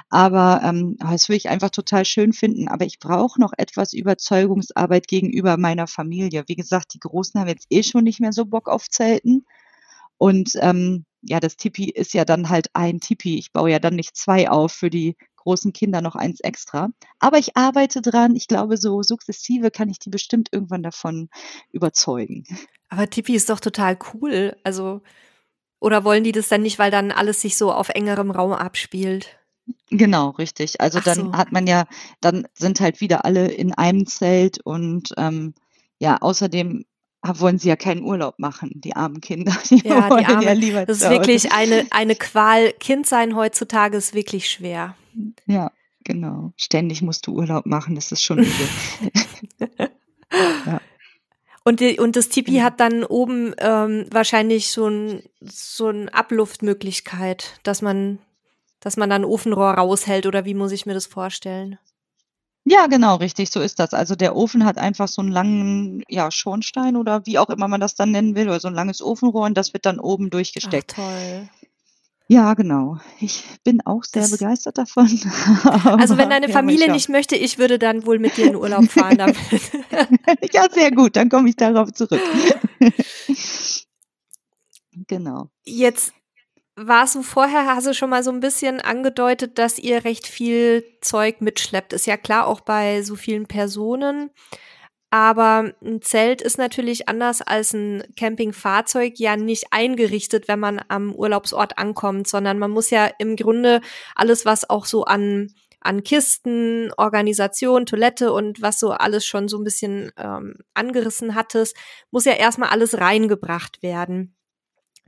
[0.10, 2.70] Aber ähm, das würde ich einfach total schön finden.
[2.70, 6.46] Aber ich brauche noch etwas Überzeugungsarbeit gegenüber meiner Familie.
[6.48, 9.46] Wie gesagt, die Großen haben jetzt eh schon nicht mehr so Bock auf Zelten.
[10.24, 13.38] Und ähm, ja, das Tipi ist ja dann halt ein Tipi.
[13.38, 16.92] Ich baue ja dann nicht zwei auf für die großen Kinder noch eins extra.
[17.20, 18.34] Aber ich arbeite dran.
[18.38, 21.28] Ich glaube, so sukzessive kann ich die bestimmt irgendwann davon
[21.74, 22.46] überzeugen.
[22.88, 24.56] Aber Tipi ist doch total cool.
[24.64, 25.02] Also,
[25.82, 29.38] oder wollen die das dann nicht, weil dann alles sich so auf engerem Raum abspielt?
[29.90, 30.80] Genau, richtig.
[30.80, 31.34] Also Ach dann so.
[31.34, 31.84] hat man ja,
[32.22, 35.54] dann sind halt wieder alle in einem Zelt und ähm,
[36.00, 36.86] ja, außerdem
[37.24, 39.56] wollen sie ja keinen Urlaub machen, die armen Kinder.
[39.70, 42.74] Die ja, die armen, ja lieber das ist wirklich eine, eine Qual.
[42.74, 44.96] Kind sein heutzutage ist wirklich schwer.
[45.46, 45.72] Ja,
[46.04, 46.54] genau.
[46.58, 48.70] Ständig musst du Urlaub machen, das ist schon übel.
[50.66, 50.82] ja.
[51.64, 57.60] Und, die, und das Tipi hat dann oben ähm, wahrscheinlich so ein so ein Abluftmöglichkeit,
[57.64, 58.20] dass man
[58.82, 61.80] dass man dann Ofenrohr raushält oder wie muss ich mir das vorstellen?
[62.66, 63.94] Ja, genau, richtig, so ist das.
[63.94, 67.82] Also der Ofen hat einfach so einen langen, ja, Schornstein oder wie auch immer man
[67.82, 70.94] das dann nennen will, oder so ein langes Ofenrohr und das wird dann oben durchgesteckt.
[70.94, 71.50] Ach, toll.
[72.28, 73.00] Ja, genau.
[73.20, 75.08] Ich bin auch sehr das begeistert davon.
[75.84, 79.18] Also wenn deine Familie nicht möchte, ich würde dann wohl mit dir in Urlaub fahren
[79.18, 79.38] damit.
[80.54, 82.22] ja, sehr gut, dann komme ich darauf zurück.
[85.08, 85.50] genau.
[85.66, 86.14] Jetzt
[86.76, 90.84] war so vorher, hast du schon mal so ein bisschen angedeutet, dass ihr recht viel
[91.02, 91.94] Zeug mitschleppt.
[91.94, 94.32] Ist ja klar, auch bei so vielen Personen.
[95.12, 101.14] Aber ein Zelt ist natürlich anders als ein Campingfahrzeug ja nicht eingerichtet, wenn man am
[101.14, 103.82] Urlaubsort ankommt, sondern man muss ja im Grunde
[104.16, 105.50] alles, was auch so an
[105.82, 111.76] an Kisten, Organisation, Toilette und was so alles schon so ein bisschen ähm, angerissen hattest,
[112.10, 114.34] muss ja erstmal alles reingebracht werden.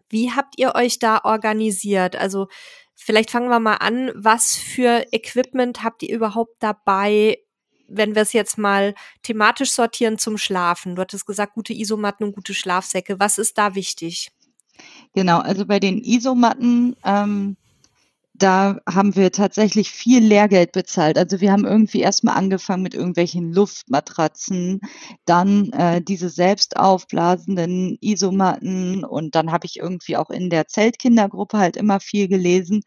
[0.09, 2.15] Wie habt ihr euch da organisiert?
[2.15, 2.47] Also
[2.93, 4.11] vielleicht fangen wir mal an.
[4.15, 7.39] Was für Equipment habt ihr überhaupt dabei?
[7.87, 10.95] Wenn wir es jetzt mal thematisch sortieren zum Schlafen.
[10.95, 13.19] Du hattest gesagt, gute Isomatten und gute Schlafsäcke.
[13.19, 14.31] Was ist da wichtig?
[15.13, 17.57] Genau, also bei den Isomatten, ähm,
[18.37, 21.17] da haben wir tatsächlich viel Lehrgeld bezahlt.
[21.17, 24.81] Also wir haben irgendwie erstmal angefangen mit irgendwelchen Luftmatratzen,
[25.25, 31.57] dann äh, diese selbst aufblasenden Isomatten und dann habe ich irgendwie auch in der Zeltkindergruppe
[31.57, 32.81] halt immer viel gelesen.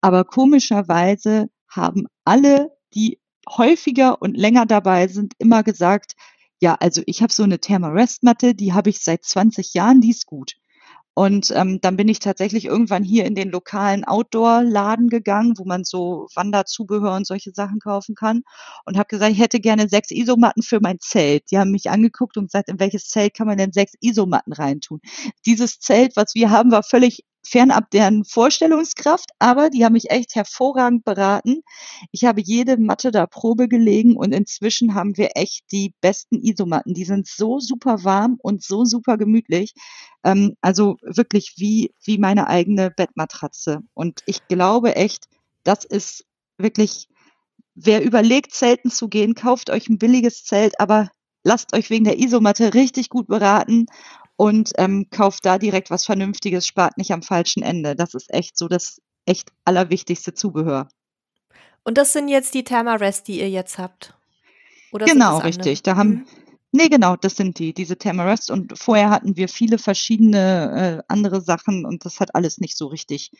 [0.00, 6.14] Aber komischerweise haben alle, die häufiger und länger dabei sind, immer gesagt,
[6.60, 10.26] ja, also ich habe so eine Thermarest-Matte, die habe ich seit 20 Jahren, die ist
[10.26, 10.54] gut.
[11.14, 15.84] Und ähm, dann bin ich tatsächlich irgendwann hier in den lokalen Outdoor-Laden gegangen, wo man
[15.84, 18.42] so Wanderzubehör und solche Sachen kaufen kann
[18.84, 21.50] und habe gesagt, ich hätte gerne sechs Isomatten für mein Zelt.
[21.52, 25.00] Die haben mich angeguckt und gesagt, in welches Zelt kann man denn sechs Isomatten reintun?
[25.46, 30.34] Dieses Zelt, was wir haben, war völlig fernab deren Vorstellungskraft, aber die haben mich echt
[30.34, 31.62] hervorragend beraten.
[32.10, 36.94] Ich habe jede Matte da Probe gelegen und inzwischen haben wir echt die besten Isomatten.
[36.94, 39.74] Die sind so super warm und so super gemütlich.
[40.24, 43.80] Ähm, also wirklich wie, wie meine eigene Bettmatratze.
[43.92, 45.26] Und ich glaube echt,
[45.64, 46.24] das ist
[46.58, 47.08] wirklich,
[47.74, 51.10] wer überlegt, Zelten zu gehen, kauft euch ein billiges Zelt, aber
[51.44, 53.86] lasst euch wegen der Isomatte richtig gut beraten
[54.36, 57.94] und ähm, kauft da direkt was Vernünftiges, spart nicht am falschen Ende.
[57.94, 60.88] Das ist echt so das echt allerwichtigste Zubehör.
[61.84, 64.14] Und das sind jetzt die Thermarest, die ihr jetzt habt?
[64.92, 65.82] Oder genau, richtig.
[65.82, 66.26] Da haben, mhm.
[66.72, 68.50] nee, genau, das sind die, diese Thermarest.
[68.50, 72.86] Und vorher hatten wir viele verschiedene äh, andere Sachen und das hat alles nicht so
[72.86, 73.32] richtig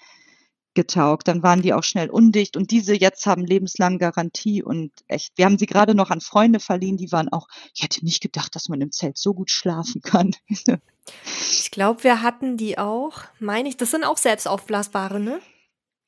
[0.75, 1.29] getaugt.
[1.29, 5.33] Dann waren die auch schnell undicht und diese jetzt haben lebenslang Garantie und echt.
[5.37, 8.55] Wir haben sie gerade noch an Freunde verliehen, die waren auch, ich hätte nicht gedacht,
[8.55, 10.33] dass man im Zelt so gut schlafen kann.
[11.27, 15.41] ich glaube, wir hatten die auch, meine ich, das sind auch selbstaufblasbare, ne?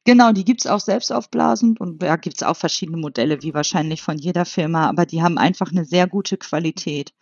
[0.07, 4.17] Genau, die gibt's auch selbst aufblasend und da gibt's auch verschiedene Modelle, wie wahrscheinlich von
[4.17, 7.13] jeder Firma, aber die haben einfach eine sehr gute Qualität.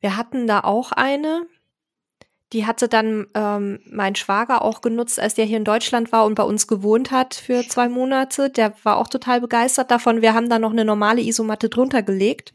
[0.00, 1.46] Wir hatten da auch eine,
[2.52, 6.34] die hatte dann ähm, mein Schwager auch genutzt, als der hier in Deutschland war und
[6.34, 8.50] bei uns gewohnt hat für zwei Monate.
[8.50, 10.22] Der war auch total begeistert davon.
[10.22, 12.52] Wir haben da noch eine normale Isomatte drunter gelegt.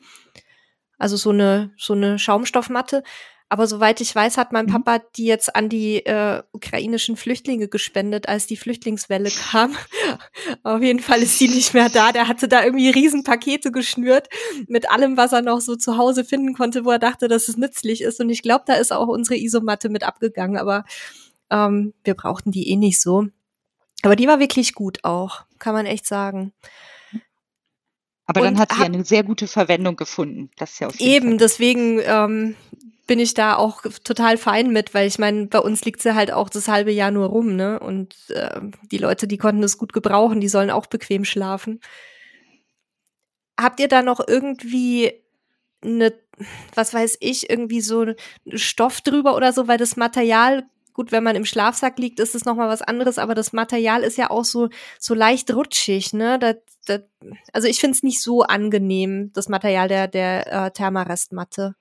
[0.99, 3.03] Also so eine, so eine Schaumstoffmatte.
[3.49, 4.71] Aber soweit ich weiß, hat mein mhm.
[4.71, 9.73] Papa die jetzt an die äh, ukrainischen Flüchtlinge gespendet, als die Flüchtlingswelle kam.
[10.63, 12.11] Auf jeden Fall ist sie nicht mehr da.
[12.11, 14.27] Der hatte da irgendwie Riesenpakete geschnürt
[14.67, 17.55] mit allem, was er noch so zu Hause finden konnte, wo er dachte, dass es
[17.55, 18.19] nützlich ist.
[18.19, 20.57] Und ich glaube, da ist auch unsere Isomatte mit abgegangen.
[20.57, 20.83] Aber
[21.49, 23.27] ähm, wir brauchten die eh nicht so.
[24.03, 26.53] Aber die war wirklich gut auch, kann man echt sagen.
[28.25, 30.51] Aber dann hat sie eine sehr gute Verwendung gefunden.
[30.57, 31.37] Das ist ja auf jeden eben, Fall.
[31.37, 32.55] deswegen ähm,
[33.07, 36.31] bin ich da auch total fein mit, weil ich meine, bei uns liegt sie halt
[36.31, 37.79] auch das halbe Jahr nur rum, ne?
[37.79, 38.59] Und äh,
[38.91, 41.79] die Leute, die konnten es gut gebrauchen, die sollen auch bequem schlafen.
[43.59, 45.23] Habt ihr da noch irgendwie
[45.83, 46.13] eine,
[46.75, 48.07] was weiß ich, irgendwie so
[48.53, 52.43] Stoff drüber oder so, weil das Material gut, wenn man im Schlafsack liegt, ist es
[52.43, 56.39] noch mal was anderes, aber das Material ist ja auch so so leicht rutschig, ne?
[56.39, 57.01] Das, das,
[57.53, 61.75] also ich finde es nicht so angenehm, das Material der der äh, Thermarestmatte.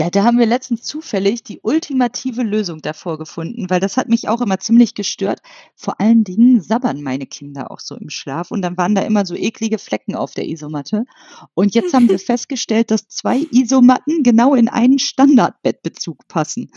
[0.00, 4.30] Ja, da haben wir letztens zufällig die ultimative Lösung davor gefunden, weil das hat mich
[4.30, 5.40] auch immer ziemlich gestört.
[5.76, 9.26] Vor allen Dingen sabbern meine Kinder auch so im Schlaf und dann waren da immer
[9.26, 11.04] so eklige Flecken auf der Isomatte.
[11.52, 16.70] Und jetzt haben wir festgestellt, dass zwei Isomatten genau in einen Standardbettbezug passen.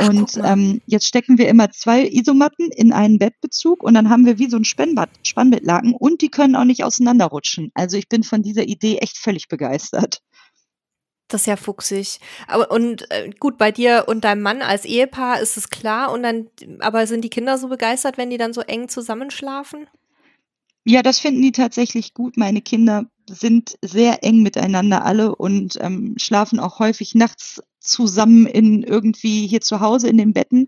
[0.00, 4.38] Und ähm, jetzt stecken wir immer zwei Isomatten in einen Bettbezug und dann haben wir
[4.38, 7.70] wie so ein Spannbad, Spannbettlaken und die können auch nicht auseinanderrutschen.
[7.74, 10.22] Also ich bin von dieser Idee echt völlig begeistert.
[11.32, 12.20] Das ist ja fuchsig.
[12.46, 16.22] Aber und äh, gut, bei dir und deinem Mann als Ehepaar ist es klar und
[16.22, 16.48] dann,
[16.80, 19.86] aber sind die Kinder so begeistert, wenn die dann so eng zusammenschlafen?
[20.84, 22.36] Ja, das finden die tatsächlich gut.
[22.36, 28.82] Meine Kinder sind sehr eng miteinander alle und ähm, schlafen auch häufig nachts zusammen in
[28.82, 30.66] irgendwie hier zu Hause in den Betten.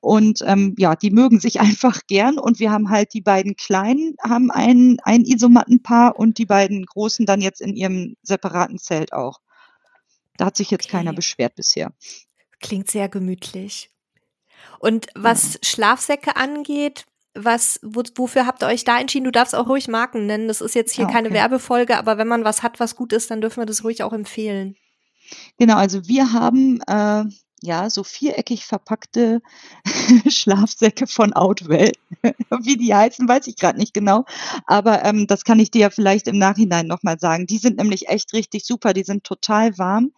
[0.00, 2.38] Und ähm, ja, die mögen sich einfach gern.
[2.38, 7.26] Und wir haben halt die beiden Kleinen, haben ein, ein Isomattenpaar und die beiden Großen
[7.26, 9.40] dann jetzt in ihrem separaten Zelt auch.
[10.36, 10.98] Da hat sich jetzt okay.
[10.98, 11.92] keiner beschwert bisher.
[12.60, 13.90] Klingt sehr gemütlich.
[14.78, 15.60] Und was ja.
[15.62, 19.24] Schlafsäcke angeht, was, wo, wofür habt ihr euch da entschieden?
[19.24, 20.48] Du darfst auch ruhig Marken nennen.
[20.48, 21.16] Das ist jetzt hier ah, okay.
[21.16, 24.02] keine Werbefolge, aber wenn man was hat, was gut ist, dann dürfen wir das ruhig
[24.02, 24.76] auch empfehlen.
[25.58, 27.24] Genau, also wir haben äh,
[27.62, 29.40] ja, so viereckig verpackte
[30.28, 31.92] Schlafsäcke von Outwell.
[32.62, 34.24] Wie die heißen, weiß ich gerade nicht genau.
[34.66, 37.46] Aber ähm, das kann ich dir ja vielleicht im Nachhinein nochmal sagen.
[37.46, 38.92] Die sind nämlich echt richtig super.
[38.92, 40.12] Die sind total warm.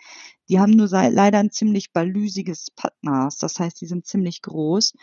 [0.48, 3.36] Die haben nur leider ein ziemlich balüsiges Pattmaß.
[3.38, 4.94] Das heißt, die sind ziemlich groß.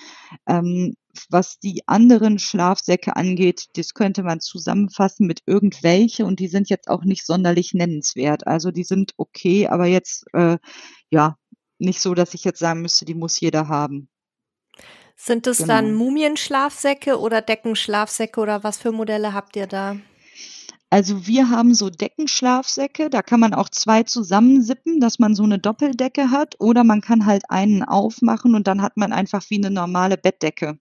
[0.48, 0.96] Ähm,
[1.30, 6.90] was die anderen Schlafsäcke angeht, das könnte man zusammenfassen mit irgendwelche und die sind jetzt
[6.90, 8.48] auch nicht sonderlich nennenswert.
[8.48, 10.58] Also die sind okay, aber jetzt äh,
[11.12, 11.38] ja
[11.78, 14.10] nicht so, dass ich jetzt sagen müsste, die muss jeder haben.
[15.16, 15.68] Sind es genau.
[15.70, 19.98] dann Mumienschlafsäcke oder Deckenschlafsäcke oder was für Modelle habt ihr da?
[20.90, 25.60] Also wir haben so Deckenschlafsäcke, da kann man auch zwei zusammensippen, dass man so eine
[25.60, 29.72] Doppeldecke hat oder man kann halt einen aufmachen und dann hat man einfach wie eine
[29.72, 30.78] normale Bettdecke.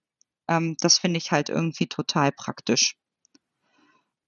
[0.47, 2.97] Ähm, das finde ich halt irgendwie total praktisch.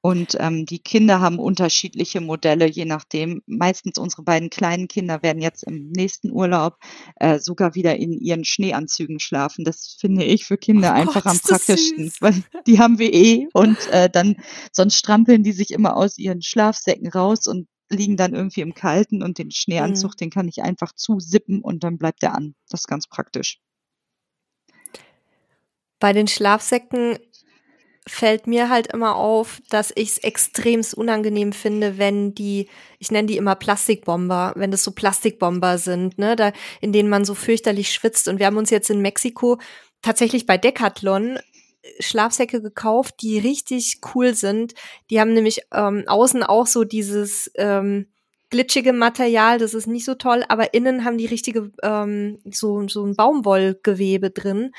[0.08, 3.42] Und ähm, die Kinder haben unterschiedliche Modelle, je nachdem.
[3.46, 6.78] Meistens unsere beiden kleinen Kinder werden jetzt im nächsten Urlaub
[7.18, 9.66] äh, sogar wieder in ihren Schneeanzügen schlafen.
[9.66, 13.50] Das finde ich für Kinder oh einfach Gott, am praktischsten, weil die haben wir eh
[13.52, 14.38] und äh, dann
[14.72, 19.22] sonst strampeln die sich immer aus ihren Schlafsäcken raus und liegen dann irgendwie im Kalten
[19.22, 20.18] und den Schneeanzug, mhm.
[20.22, 22.56] den kann ich einfach zusippen und dann bleibt der an.
[22.70, 23.60] Das ist ganz praktisch.
[26.00, 27.18] Bei den Schlafsäcken
[28.08, 33.28] fällt mir halt immer auf, dass ich es extremst unangenehm finde, wenn die, ich nenne
[33.28, 37.92] die immer Plastikbomber, wenn das so Plastikbomber sind, ne, da, in denen man so fürchterlich
[37.92, 38.28] schwitzt.
[38.28, 39.60] Und wir haben uns jetzt in Mexiko
[40.02, 41.42] tatsächlich bei Decathlon äh,
[42.00, 44.74] Schlafsäcke gekauft, die richtig cool sind.
[45.10, 48.08] Die haben nämlich ähm, außen auch so dieses ähm,
[48.50, 53.06] glitschige Material, das ist nicht so toll, aber innen haben die richtige ähm, so so
[53.06, 54.72] ein Baumwollgewebe drin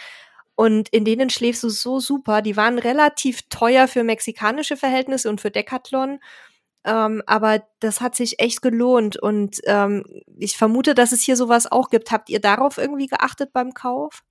[0.58, 2.42] und in denen schläfst du so super.
[2.42, 6.18] Die waren relativ teuer für mexikanische Verhältnisse und für Decathlon.
[6.84, 10.02] Ähm, aber das hat sich echt gelohnt und ähm,
[10.36, 12.10] ich vermute, dass es hier sowas auch gibt.
[12.10, 14.24] Habt ihr darauf irgendwie geachtet beim Kauf?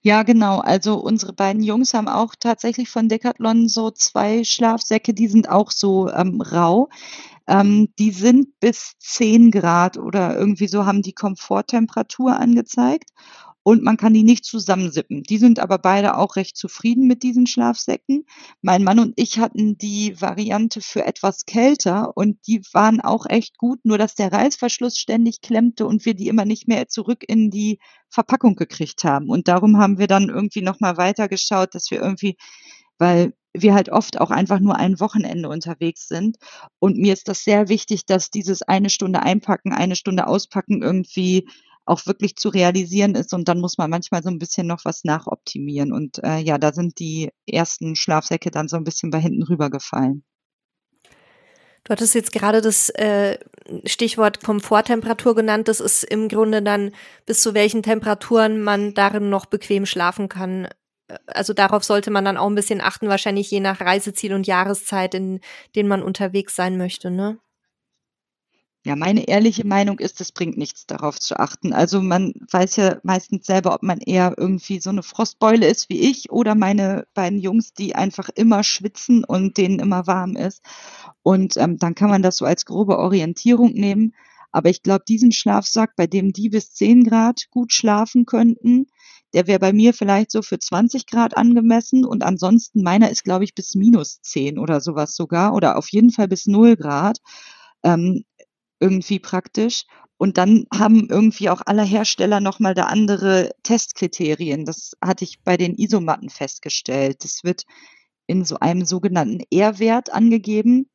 [0.00, 0.58] Ja, genau.
[0.58, 5.70] Also unsere beiden Jungs haben auch tatsächlich von Decathlon so zwei Schlafsäcke, die sind auch
[5.70, 6.88] so ähm, rau.
[7.46, 13.10] Ähm, die sind bis 10 Grad oder irgendwie so haben die Komforttemperatur angezeigt
[13.64, 15.22] und man kann die nicht zusammensippen.
[15.22, 18.24] Die sind aber beide auch recht zufrieden mit diesen Schlafsäcken.
[18.60, 23.58] Mein Mann und ich hatten die Variante für etwas kälter und die waren auch echt
[23.58, 27.50] gut, nur dass der Reißverschluss ständig klemmte und wir die immer nicht mehr zurück in
[27.50, 29.28] die Verpackung gekriegt haben.
[29.28, 32.36] Und darum haben wir dann irgendwie nochmal weitergeschaut, dass wir irgendwie,
[32.98, 36.36] weil wir halt oft auch einfach nur ein Wochenende unterwegs sind.
[36.78, 41.46] Und mir ist das sehr wichtig, dass dieses eine Stunde einpacken, eine Stunde auspacken irgendwie
[41.92, 43.32] auch wirklich zu realisieren ist.
[43.34, 45.92] Und dann muss man manchmal so ein bisschen noch was nachoptimieren.
[45.92, 50.24] Und äh, ja, da sind die ersten Schlafsäcke dann so ein bisschen bei hinten rübergefallen.
[51.84, 53.38] Du hattest jetzt gerade das äh,
[53.84, 55.68] Stichwort Komforttemperatur genannt.
[55.68, 56.92] Das ist im Grunde dann,
[57.26, 60.68] bis zu welchen Temperaturen man darin noch bequem schlafen kann.
[61.26, 65.14] Also darauf sollte man dann auch ein bisschen achten, wahrscheinlich je nach Reiseziel und Jahreszeit,
[65.14, 65.40] in
[65.74, 67.38] denen man unterwegs sein möchte, ne?
[68.84, 71.72] Ja, meine ehrliche Meinung ist, es bringt nichts, darauf zu achten.
[71.72, 76.00] Also man weiß ja meistens selber, ob man eher irgendwie so eine Frostbeule ist wie
[76.00, 80.62] ich oder meine beiden Jungs, die einfach immer schwitzen und denen immer warm ist.
[81.22, 84.14] Und ähm, dann kann man das so als grobe Orientierung nehmen.
[84.50, 88.86] Aber ich glaube, diesen Schlafsack, bei dem die bis 10 Grad gut schlafen könnten,
[89.32, 93.44] der wäre bei mir vielleicht so für 20 Grad angemessen und ansonsten meiner ist, glaube
[93.44, 97.18] ich, bis minus 10 oder sowas sogar oder auf jeden Fall bis 0 Grad.
[97.84, 98.24] Ähm,
[98.82, 99.84] irgendwie praktisch.
[100.18, 104.64] Und dann haben irgendwie auch alle Hersteller nochmal da andere Testkriterien.
[104.64, 107.24] Das hatte ich bei den Isomatten festgestellt.
[107.24, 107.64] Das wird
[108.26, 110.88] in so einem sogenannten R-Wert angegeben.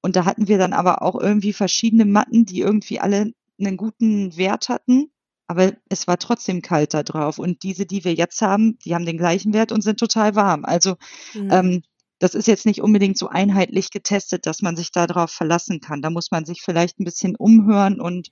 [0.00, 4.36] Und da hatten wir dann aber auch irgendwie verschiedene Matten, die irgendwie alle einen guten
[4.36, 5.12] Wert hatten.
[5.46, 7.38] Aber es war trotzdem kalt da drauf.
[7.38, 10.64] Und diese, die wir jetzt haben, die haben den gleichen Wert und sind total warm.
[10.64, 10.96] Also
[11.34, 11.50] mhm.
[11.52, 11.82] ähm,
[12.22, 16.02] das ist jetzt nicht unbedingt so einheitlich getestet, dass man sich darauf verlassen kann.
[16.02, 18.28] Da muss man sich vielleicht ein bisschen umhören und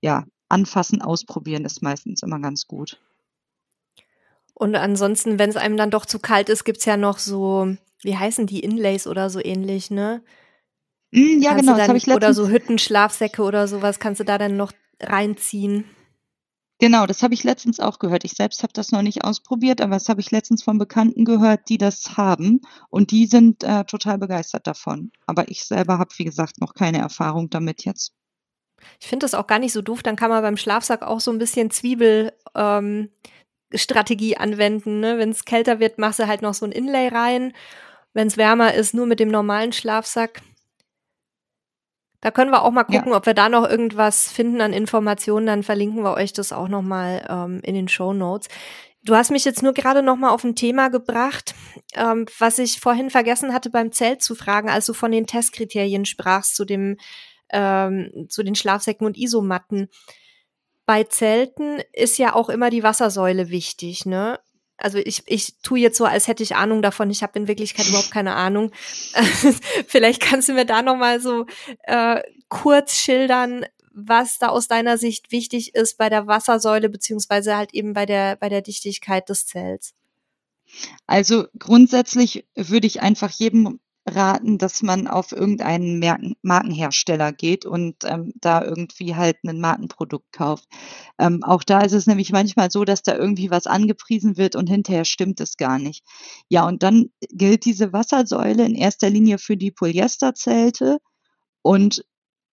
[0.00, 2.98] ja, anfassen, ausprobieren ist meistens immer ganz gut.
[4.54, 7.76] Und ansonsten, wenn es einem dann doch zu kalt ist, gibt es ja noch so,
[8.00, 10.22] wie heißen die, Inlays oder so ähnlich, ne?
[11.10, 14.24] Mm, ja, kannst genau, dann, das ich letztens Oder so Hüttenschlafsäcke oder sowas kannst du
[14.24, 15.84] da dann noch reinziehen.
[16.78, 18.24] Genau, das habe ich letztens auch gehört.
[18.24, 21.70] Ich selbst habe das noch nicht ausprobiert, aber das habe ich letztens von Bekannten gehört,
[21.70, 22.60] die das haben
[22.90, 25.10] und die sind äh, total begeistert davon.
[25.26, 28.12] Aber ich selber habe, wie gesagt, noch keine Erfahrung damit jetzt.
[29.00, 30.02] Ich finde das auch gar nicht so doof.
[30.02, 35.00] Dann kann man beim Schlafsack auch so ein bisschen Zwiebelstrategie ähm, anwenden.
[35.00, 35.16] Ne?
[35.16, 37.54] Wenn es kälter wird, machst du halt noch so ein Inlay rein.
[38.12, 40.42] Wenn es wärmer ist, nur mit dem normalen Schlafsack.
[42.20, 43.16] Da können wir auch mal gucken, ja.
[43.16, 45.46] ob wir da noch irgendwas finden an Informationen.
[45.46, 48.48] Dann verlinken wir euch das auch noch mal ähm, in den Show Notes.
[49.04, 51.54] Du hast mich jetzt nur gerade noch mal auf ein Thema gebracht,
[51.94, 56.04] ähm, was ich vorhin vergessen hatte beim Zelt zu fragen, als du von den Testkriterien
[56.06, 56.96] sprachst zu dem
[57.50, 59.88] ähm, zu den Schlafsäcken und Isomatten.
[60.86, 64.40] Bei Zelten ist ja auch immer die Wassersäule wichtig, ne?
[64.78, 67.10] Also ich, ich tue jetzt so, als hätte ich Ahnung davon.
[67.10, 68.72] Ich habe in Wirklichkeit überhaupt keine Ahnung.
[69.86, 71.46] Vielleicht kannst du mir da noch mal so
[71.84, 77.72] äh, kurz schildern, was da aus deiner Sicht wichtig ist bei der Wassersäule beziehungsweise halt
[77.72, 79.94] eben bei der bei der Dichtigkeit des Zells.
[81.06, 87.96] Also grundsätzlich würde ich einfach jedem raten, dass man auf irgendeinen Marken Markenhersteller geht und,
[88.04, 90.68] ähm, da irgendwie halt ein Markenprodukt kauft.
[91.18, 94.68] Ähm, auch da ist es nämlich manchmal so, dass da irgendwie was angepriesen wird und
[94.68, 96.04] hinterher stimmt es gar nicht.
[96.48, 100.98] Ja, und dann gilt diese Wassersäule in erster Linie für die Polyesterzelte
[101.62, 102.04] und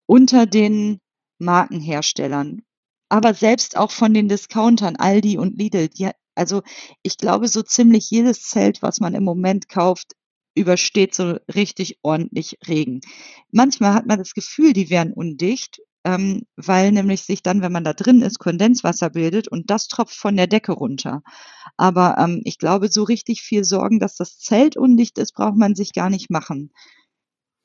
[0.07, 0.99] unter den
[1.39, 2.61] Markenherstellern.
[3.09, 6.63] Aber selbst auch von den Discountern Aldi und Lidl, die also,
[7.03, 10.13] ich glaube, so ziemlich jedes Zelt, was man im Moment kauft,
[10.55, 13.01] übersteht so richtig ordentlich Regen.
[13.51, 17.83] Manchmal hat man das Gefühl, die wären undicht, ähm, weil nämlich sich dann, wenn man
[17.83, 21.23] da drin ist, Kondenswasser bildet und das tropft von der Decke runter.
[21.77, 25.75] Aber ähm, ich glaube, so richtig viel Sorgen, dass das Zelt undicht ist, braucht man
[25.75, 26.71] sich gar nicht machen.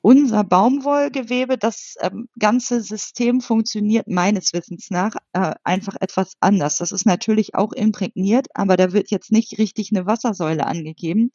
[0.01, 6.77] Unser Baumwollgewebe, das ähm, ganze System funktioniert meines Wissens nach äh, einfach etwas anders.
[6.77, 11.31] Das ist natürlich auch imprägniert, aber da wird jetzt nicht richtig eine Wassersäule angegeben,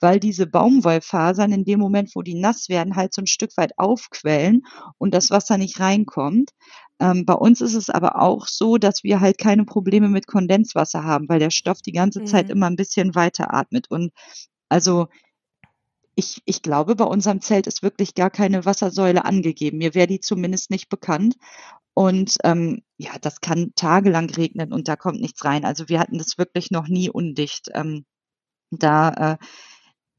[0.00, 3.78] weil diese Baumwollfasern in dem Moment, wo die nass werden, halt so ein Stück weit
[3.78, 4.62] aufquellen
[4.98, 6.50] und das Wasser nicht reinkommt.
[6.98, 11.04] Ähm, bei uns ist es aber auch so, dass wir halt keine Probleme mit Kondenswasser
[11.04, 12.52] haben, weil der Stoff die ganze Zeit mhm.
[12.52, 13.90] immer ein bisschen weiter atmet.
[13.90, 14.12] Und
[14.68, 15.08] also
[16.14, 19.78] ich, ich glaube, bei unserem Zelt ist wirklich gar keine Wassersäule angegeben.
[19.78, 21.36] Mir wäre die zumindest nicht bekannt.
[21.94, 25.64] Und ähm, ja, das kann tagelang regnen und da kommt nichts rein.
[25.64, 27.68] Also wir hatten das wirklich noch nie undicht.
[27.74, 28.04] Ähm,
[28.70, 29.44] da äh,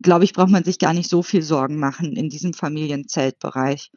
[0.02, 3.92] glaube ich, braucht man sich gar nicht so viel Sorgen machen in diesem Familienzeltbereich.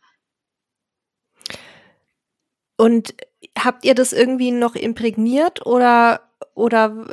[2.77, 3.15] Und
[3.59, 6.21] habt ihr das irgendwie noch imprägniert oder
[6.55, 7.07] oder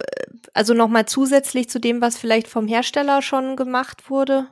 [0.53, 4.49] also noch mal zusätzlich zu dem, was vielleicht vom Hersteller schon gemacht wurde?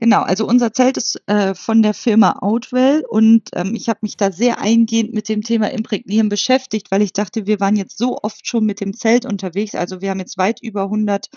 [0.00, 4.16] Genau, also unser Zelt ist äh, von der Firma Outwell und ähm, ich habe mich
[4.16, 8.18] da sehr eingehend mit dem Thema Imprägnieren beschäftigt, weil ich dachte, wir waren jetzt so
[8.22, 9.74] oft schon mit dem Zelt unterwegs.
[9.74, 11.28] Also wir haben jetzt weit über 100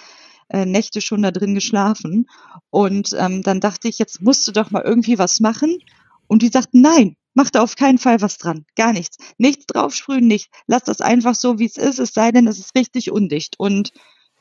[0.47, 2.29] äh, Nächte schon da drin geschlafen.
[2.69, 5.79] Und ähm, dann dachte ich, jetzt musst du doch mal irgendwie was machen.
[6.27, 8.65] Und die sagten, nein, mach da auf keinen Fall was dran.
[8.77, 9.17] Gar nichts.
[9.37, 10.49] Nichts draufsprühen, nicht.
[10.67, 13.59] Lass das einfach so, wie es ist, es sei denn, es ist richtig undicht.
[13.59, 13.91] Und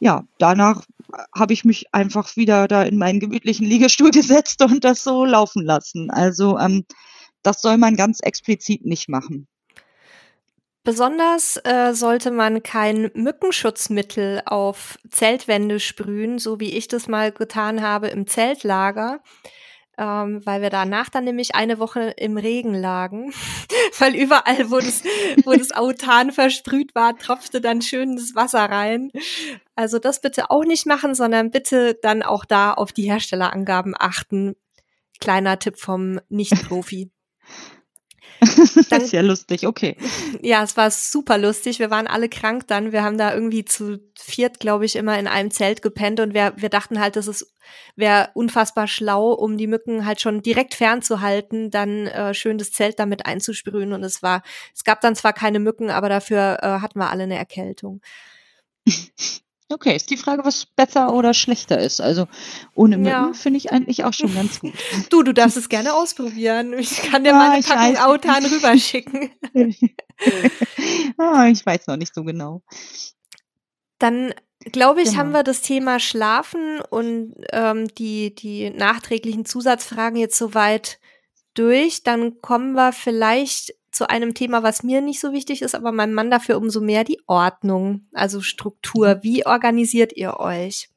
[0.02, 0.82] ja, danach
[1.32, 5.64] habe ich mich einfach wieder da in meinen gemütlichen Liegestuhl gesetzt und das so laufen
[5.64, 6.10] lassen.
[6.10, 6.84] Also ähm,
[7.44, 9.46] das soll man ganz explizit nicht machen.
[10.82, 17.80] Besonders äh, sollte man kein Mückenschutzmittel auf Zeltwände sprühen, so wie ich das mal getan
[17.80, 19.20] habe im Zeltlager,
[19.98, 23.32] ähm, weil wir danach dann nämlich eine Woche im Regen lagen,
[23.98, 25.02] weil überall, wo das,
[25.44, 29.10] wo das Autan versprüht war, tropfte dann schön das Wasser rein.
[29.74, 34.56] Also das bitte auch nicht machen, sondern bitte dann auch da auf die Herstellerangaben achten.
[35.20, 37.10] Kleiner Tipp vom Nicht-Profi.
[38.90, 39.96] das ist ja lustig, okay.
[40.40, 41.78] Ja, es war super lustig.
[41.78, 42.92] Wir waren alle krank dann.
[42.92, 46.54] Wir haben da irgendwie zu viert, glaube ich, immer in einem Zelt gepennt und wir,
[46.56, 47.52] wir dachten halt, das ist
[47.96, 52.98] wäre unfassbar schlau, um die Mücken halt schon direkt fernzuhalten, dann äh, schön das Zelt
[52.98, 53.92] damit einzusprühen.
[53.92, 54.42] Und es war,
[54.74, 58.00] es gab dann zwar keine Mücken, aber dafür äh, hatten wir alle eine Erkältung.
[59.68, 62.00] Okay, ist die Frage, was besser oder schlechter ist.
[62.00, 62.28] Also
[62.74, 63.32] ohne Mücken ja.
[63.32, 64.74] finde ich eigentlich auch schon ganz gut.
[65.10, 66.74] Du, du darfst es gerne ausprobieren.
[66.74, 69.30] Ich kann dir ja, mal eine Packung Autan rüberschicken.
[71.18, 72.62] ah, ich weiß noch nicht so genau.
[73.98, 75.18] Dann glaube ich, genau.
[75.18, 80.98] haben wir das Thema Schlafen und ähm, die, die nachträglichen Zusatzfragen jetzt soweit
[81.54, 82.02] durch.
[82.02, 86.14] Dann kommen wir vielleicht zu einem Thema, was mir nicht so wichtig ist, aber meinem
[86.14, 89.16] Mann dafür umso mehr die Ordnung, also Struktur.
[89.16, 89.22] Mhm.
[89.22, 90.88] Wie organisiert ihr euch?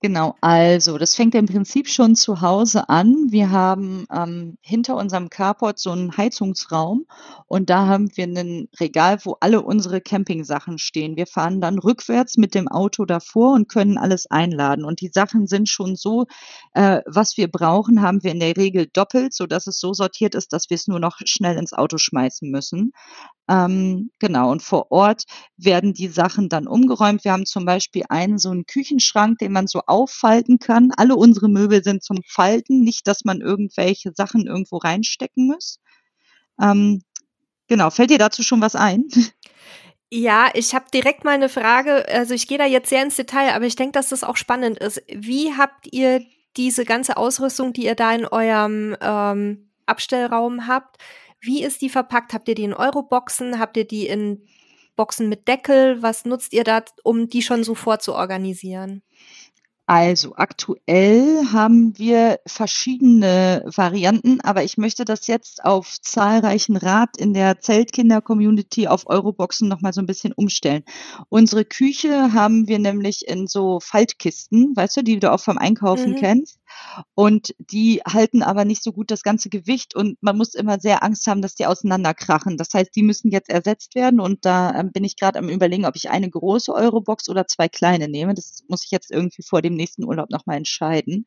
[0.00, 3.32] Genau, also das fängt im Prinzip schon zu Hause an.
[3.32, 7.04] Wir haben ähm, hinter unserem Carport so einen Heizungsraum
[7.48, 11.16] und da haben wir ein Regal, wo alle unsere Campingsachen stehen.
[11.16, 14.84] Wir fahren dann rückwärts mit dem Auto davor und können alles einladen.
[14.84, 16.26] Und die Sachen sind schon so,
[16.74, 20.36] äh, was wir brauchen, haben wir in der Regel doppelt, so dass es so sortiert
[20.36, 22.92] ist, dass wir es nur noch schnell ins Auto schmeißen müssen.
[23.48, 25.24] Ähm, genau, und vor Ort
[25.56, 27.24] werden die Sachen dann umgeräumt.
[27.24, 30.90] Wir haben zum Beispiel einen so einen Küchenschrank, den man so auffalten kann.
[30.96, 35.78] Alle unsere Möbel sind zum Falten, nicht, dass man irgendwelche Sachen irgendwo reinstecken muss.
[36.60, 37.02] Ähm,
[37.68, 39.04] genau, fällt dir dazu schon was ein?
[40.10, 42.08] Ja, ich habe direkt mal eine Frage.
[42.08, 44.78] Also ich gehe da jetzt sehr ins Detail, aber ich denke, dass das auch spannend
[44.78, 45.02] ist.
[45.14, 46.22] Wie habt ihr
[46.56, 50.96] diese ganze Ausrüstung, die ihr da in eurem ähm, Abstellraum habt,
[51.40, 52.32] wie ist die verpackt?
[52.32, 53.58] Habt ihr die in Euroboxen?
[53.58, 54.46] Habt ihr die in
[54.96, 56.02] Boxen mit Deckel?
[56.02, 59.02] Was nutzt ihr da, um die schon so vorzuorganisieren?
[59.88, 67.32] Also aktuell haben wir verschiedene Varianten, aber ich möchte das jetzt auf zahlreichen Rat in
[67.32, 70.84] der Zeltkinder-Community auf Euroboxen nochmal so ein bisschen umstellen.
[71.30, 76.12] Unsere Küche haben wir nämlich in so Faltkisten, weißt du, die du auch vom Einkaufen
[76.12, 76.16] mhm.
[76.16, 76.60] kennst.
[77.14, 81.02] Und die halten aber nicht so gut das ganze Gewicht und man muss immer sehr
[81.02, 82.56] Angst haben, dass die auseinanderkrachen.
[82.56, 85.86] Das heißt, die müssen jetzt ersetzt werden und da ähm, bin ich gerade am überlegen,
[85.86, 88.34] ob ich eine große Eurobox oder zwei kleine nehme.
[88.34, 91.26] Das muss ich jetzt irgendwie vor dem nächsten Urlaub nochmal entscheiden.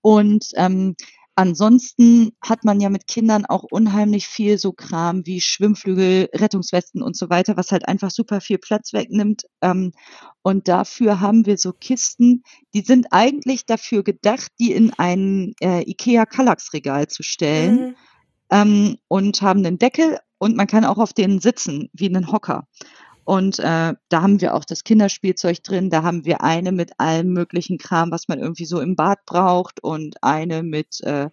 [0.00, 0.96] Und ähm,
[1.34, 7.16] Ansonsten hat man ja mit Kindern auch unheimlich viel so Kram wie Schwimmflügel, Rettungswesten und
[7.16, 9.44] so weiter, was halt einfach super viel Platz wegnimmt.
[9.62, 9.92] Ähm,
[10.42, 12.42] und dafür haben wir so Kisten,
[12.74, 17.94] die sind eigentlich dafür gedacht, die in ein äh, IKEA Kallax Regal zu stellen mhm.
[18.50, 22.66] ähm, und haben einen Deckel und man kann auch auf denen sitzen wie einen Hocker.
[23.24, 25.90] Und äh, da haben wir auch das Kinderspielzeug drin.
[25.90, 29.82] Da haben wir eine mit allem möglichen Kram, was man irgendwie so im Bad braucht
[29.82, 31.30] und eine mit äh,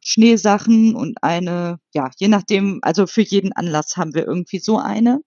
[0.00, 5.20] Schneesachen und eine, ja, je nachdem, also für jeden Anlass haben wir irgendwie so eine.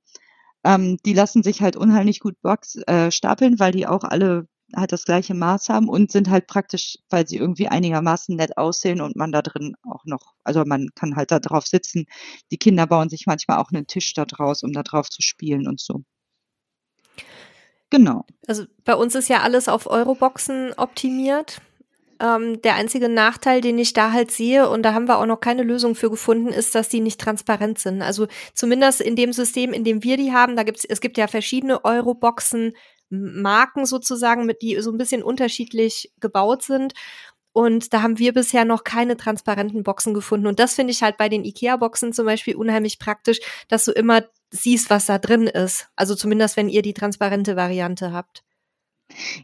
[0.64, 4.92] Ähm, die lassen sich halt unheimlich gut box, äh, stapeln, weil die auch alle halt
[4.92, 9.16] das gleiche Maß haben und sind halt praktisch, weil sie irgendwie einigermaßen nett aussehen und
[9.16, 12.06] man da drin auch noch, also man kann halt da drauf sitzen.
[12.52, 15.68] Die Kinder bauen sich manchmal auch einen Tisch da draus, um da drauf zu spielen
[15.68, 16.04] und so.
[17.90, 18.26] Genau.
[18.48, 21.62] Also bei uns ist ja alles auf Euroboxen optimiert.
[22.20, 25.42] Ähm, der einzige Nachteil, den ich da halt sehe, und da haben wir auch noch
[25.42, 28.02] keine Lösung für gefunden, ist, dass die nicht transparent sind.
[28.02, 31.28] Also zumindest in dem System, in dem wir die haben, da gibt's, es gibt ja
[31.28, 32.74] verschiedene Euroboxen
[33.10, 36.94] Marken sozusagen, mit die so ein bisschen unterschiedlich gebaut sind.
[37.54, 40.48] Und da haben wir bisher noch keine transparenten Boxen gefunden.
[40.48, 43.40] Und das finde ich halt bei den IKEA-Boxen zum Beispiel unheimlich praktisch,
[43.70, 45.88] dass du immer siehst, was da drin ist.
[45.96, 48.44] Also zumindest, wenn ihr die transparente Variante habt.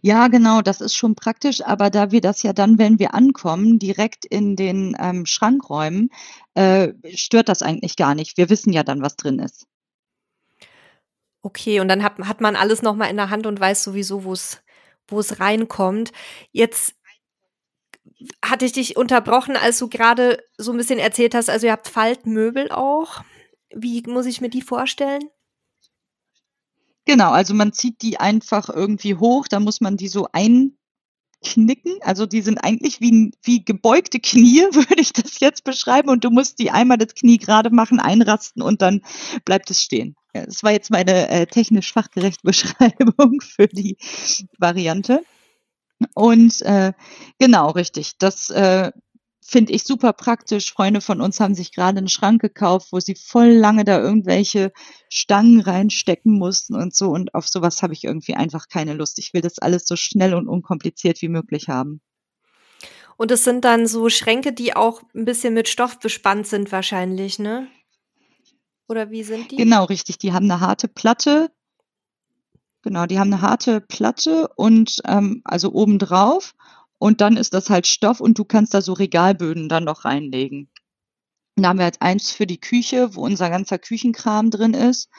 [0.01, 3.79] Ja, genau, das ist schon praktisch, aber da wir das ja dann, wenn wir ankommen,
[3.79, 6.09] direkt in den ähm, Schrank räumen,
[6.55, 8.37] äh, stört das eigentlich gar nicht.
[8.37, 9.67] Wir wissen ja dann, was drin ist.
[11.41, 14.33] Okay, und dann hat, hat man alles nochmal in der Hand und weiß sowieso, wo
[14.33, 14.61] es
[15.11, 16.11] wo es reinkommt.
[16.51, 16.95] Jetzt
[18.43, 21.87] hatte ich dich unterbrochen, als du gerade so ein bisschen erzählt hast, also ihr habt
[21.87, 23.23] Faltmöbel auch.
[23.73, 25.23] Wie muss ich mir die vorstellen?
[27.05, 30.77] Genau, also man zieht die einfach irgendwie hoch, da muss man die so ein
[31.43, 31.93] knicken.
[32.01, 36.09] Also die sind eigentlich wie, wie gebeugte Knie, würde ich das jetzt beschreiben.
[36.09, 39.01] Und du musst die einmal das Knie gerade machen, einrasten und dann
[39.45, 40.15] bleibt es stehen.
[40.33, 43.97] Das war jetzt meine äh, technisch fachgerechte Beschreibung für die
[44.57, 45.23] Variante.
[46.15, 46.93] Und äh,
[47.37, 48.17] genau, richtig.
[48.17, 48.91] Das äh,
[49.51, 50.71] finde ich super praktisch.
[50.71, 54.71] Freunde von uns haben sich gerade einen Schrank gekauft, wo sie voll lange da irgendwelche
[55.09, 57.09] Stangen reinstecken mussten und so.
[57.09, 59.19] Und auf sowas habe ich irgendwie einfach keine Lust.
[59.19, 62.01] Ich will das alles so schnell und unkompliziert wie möglich haben.
[63.17, 67.37] Und es sind dann so Schränke, die auch ein bisschen mit Stoff bespannt sind wahrscheinlich,
[67.37, 67.67] ne?
[68.87, 69.57] Oder wie sind die?
[69.57, 70.17] Genau, richtig.
[70.17, 71.51] Die haben eine harte Platte.
[72.83, 76.55] Genau, die haben eine harte Platte und ähm, also obendrauf
[77.01, 80.69] und dann ist das halt Stoff und du kannst da so Regalböden dann noch reinlegen.
[81.55, 85.09] Dann haben wir halt eins für die Küche, wo unser ganzer Küchenkram drin ist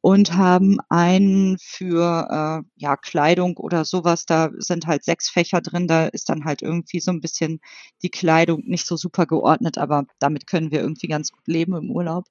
[0.00, 2.28] und haben einen für
[2.64, 4.26] äh, ja Kleidung oder sowas.
[4.26, 5.86] Da sind halt sechs Fächer drin.
[5.86, 7.60] Da ist dann halt irgendwie so ein bisschen
[8.02, 11.90] die Kleidung nicht so super geordnet, aber damit können wir irgendwie ganz gut leben im
[11.92, 12.26] Urlaub.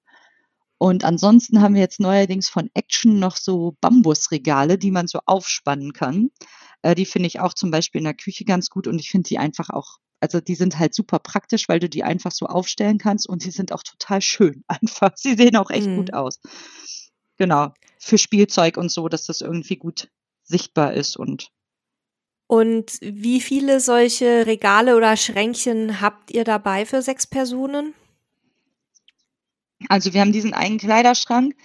[0.77, 5.93] Und ansonsten haben wir jetzt neuerdings von Action noch so Bambusregale, die man so aufspannen
[5.93, 6.29] kann.
[6.83, 9.27] Äh, die finde ich auch zum Beispiel in der Küche ganz gut und ich finde
[9.27, 12.99] die einfach auch, also die sind halt super praktisch, weil du die einfach so aufstellen
[12.99, 15.11] kannst und die sind auch total schön einfach.
[15.15, 15.97] Sie sehen auch echt mhm.
[15.97, 16.39] gut aus.
[17.37, 17.73] Genau.
[17.99, 20.09] Für Spielzeug und so, dass das irgendwie gut
[20.43, 21.49] sichtbar ist und
[22.49, 27.93] und wie viele solche Regale oder Schränkchen habt ihr dabei für sechs Personen?
[29.89, 31.55] Also wir haben diesen einen Kleiderschrank.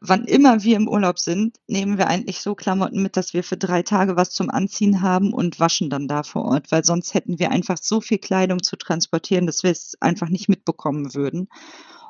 [0.00, 3.58] Wann immer wir im Urlaub sind, nehmen wir eigentlich so Klamotten mit, dass wir für
[3.58, 7.38] drei Tage was zum Anziehen haben und waschen dann da vor Ort, weil sonst hätten
[7.38, 11.48] wir einfach so viel Kleidung zu transportieren, dass wir es einfach nicht mitbekommen würden.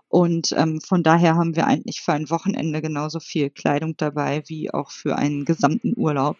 [0.08, 4.72] Und ähm, von daher haben wir eigentlich für ein Wochenende genauso viel Kleidung dabei wie
[4.72, 6.36] auch für einen gesamten Urlaub.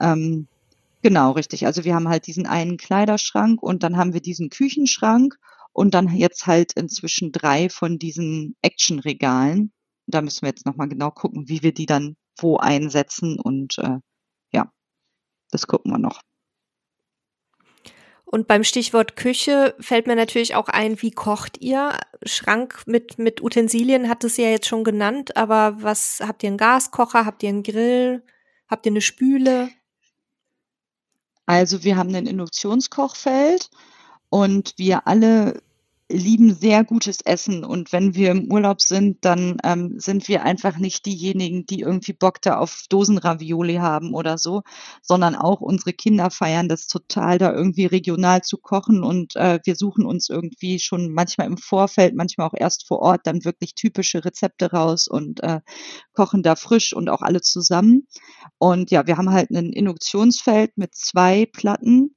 [0.00, 0.48] Ähm,
[1.04, 1.66] Genau, richtig.
[1.66, 5.38] Also wir haben halt diesen einen Kleiderschrank und dann haben wir diesen Küchenschrank
[5.74, 9.72] und dann jetzt halt inzwischen drei von diesen Actionregalen.
[10.06, 13.98] Da müssen wir jetzt nochmal genau gucken, wie wir die dann wo einsetzen und äh,
[14.52, 14.72] ja,
[15.50, 16.20] das gucken wir noch.
[18.24, 21.98] Und beim Stichwort Küche fällt mir natürlich auch ein, wie kocht ihr?
[22.24, 26.58] Schrank mit, mit Utensilien hat es ja jetzt schon genannt, aber was habt ihr einen
[26.58, 27.26] Gaskocher?
[27.26, 28.24] Habt ihr einen Grill?
[28.68, 29.68] Habt ihr eine Spüle?
[31.46, 33.70] Also wir haben ein Induktionskochfeld
[34.34, 35.62] und wir alle
[36.10, 37.64] lieben sehr gutes Essen.
[37.64, 42.14] Und wenn wir im Urlaub sind, dann ähm, sind wir einfach nicht diejenigen, die irgendwie
[42.14, 44.62] Bock da auf Dosenravioli haben oder so,
[45.02, 49.04] sondern auch unsere Kinder feiern das total, da irgendwie regional zu kochen.
[49.04, 53.28] Und äh, wir suchen uns irgendwie schon manchmal im Vorfeld, manchmal auch erst vor Ort
[53.28, 55.60] dann wirklich typische Rezepte raus und äh,
[56.12, 58.08] kochen da frisch und auch alle zusammen.
[58.58, 62.13] Und ja, wir haben halt ein Induktionsfeld mit zwei Platten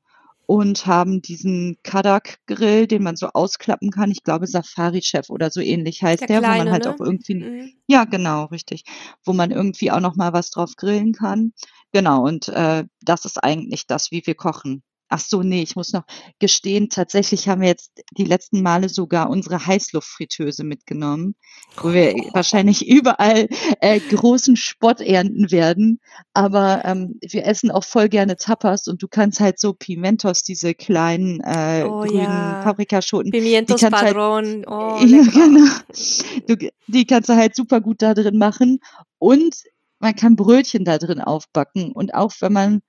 [0.48, 4.12] und haben diesen Kadak-Grill, den man so ausklappen kann.
[4.12, 6.96] Ich glaube, Safari-Chef oder so ähnlich heißt der, der kleine, wo man halt ne?
[6.96, 7.74] auch irgendwie, mhm.
[7.86, 8.86] ja, genau, richtig,
[9.26, 11.52] wo man irgendwie auch noch mal was drauf grillen kann.
[11.92, 14.84] Genau, und äh, das ist eigentlich das, wie wir kochen.
[15.10, 16.04] Ach so, nee, ich muss noch
[16.40, 21.36] gestehen, tatsächlich haben wir jetzt die letzten Male sogar unsere Heißluftfritteuse mitgenommen,
[21.78, 22.30] wo wir oh.
[22.34, 23.48] wahrscheinlich überall
[23.80, 26.00] äh, großen Spott ernten werden.
[26.34, 30.74] Aber ähm, wir essen auch voll gerne Tapas und du kannst halt so Pimentos, diese
[30.74, 32.62] kleinen äh, oh, grünen ja.
[32.64, 33.32] Paprikaschoten.
[33.32, 34.46] Pimientos halt Padron.
[34.46, 35.72] Halt, oh, ja, genau.
[36.48, 38.80] Du, die kannst du halt super gut da drin machen.
[39.20, 39.56] Und
[40.00, 41.92] man kann Brötchen da drin aufbacken.
[41.92, 42.82] Und auch wenn man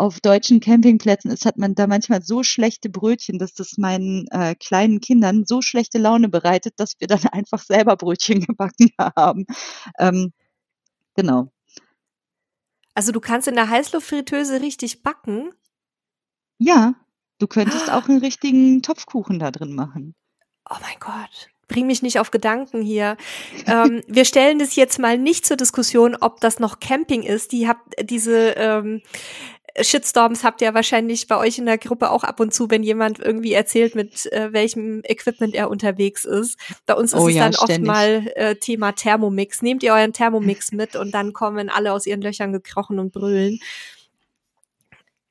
[0.00, 4.54] auf deutschen Campingplätzen ist, hat man da manchmal so schlechte Brötchen, dass das meinen äh,
[4.54, 9.44] kleinen Kindern so schlechte Laune bereitet, dass wir dann einfach selber Brötchen gebacken haben.
[9.98, 10.32] Ähm,
[11.14, 11.52] genau.
[12.94, 15.52] Also du kannst in der Heißluftfritteuse richtig backen?
[16.58, 16.94] Ja,
[17.38, 20.14] du könntest auch einen richtigen Topfkuchen da drin machen.
[20.70, 23.16] Oh mein Gott bring mich nicht auf Gedanken hier.
[23.66, 27.52] ähm, wir stellen das jetzt mal nicht zur Diskussion, ob das noch Camping ist.
[27.52, 29.00] Die habt diese ähm,
[29.80, 33.18] Shitstorms habt ihr wahrscheinlich bei euch in der Gruppe auch ab und zu, wenn jemand
[33.18, 36.58] irgendwie erzählt, mit äh, welchem Equipment er unterwegs ist.
[36.86, 37.76] Bei uns ist oh, es ja, dann ständig.
[37.76, 39.62] oft mal äh, Thema Thermomix.
[39.62, 43.60] Nehmt ihr euren Thermomix mit und dann kommen alle aus ihren Löchern gekrochen und brüllen.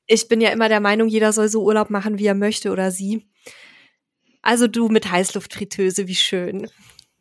[0.06, 2.90] Ich bin ja immer der Meinung, jeder soll so Urlaub machen, wie er möchte oder
[2.90, 3.26] sie.
[4.42, 6.68] Also du mit Heißluftfritteuse, wie schön.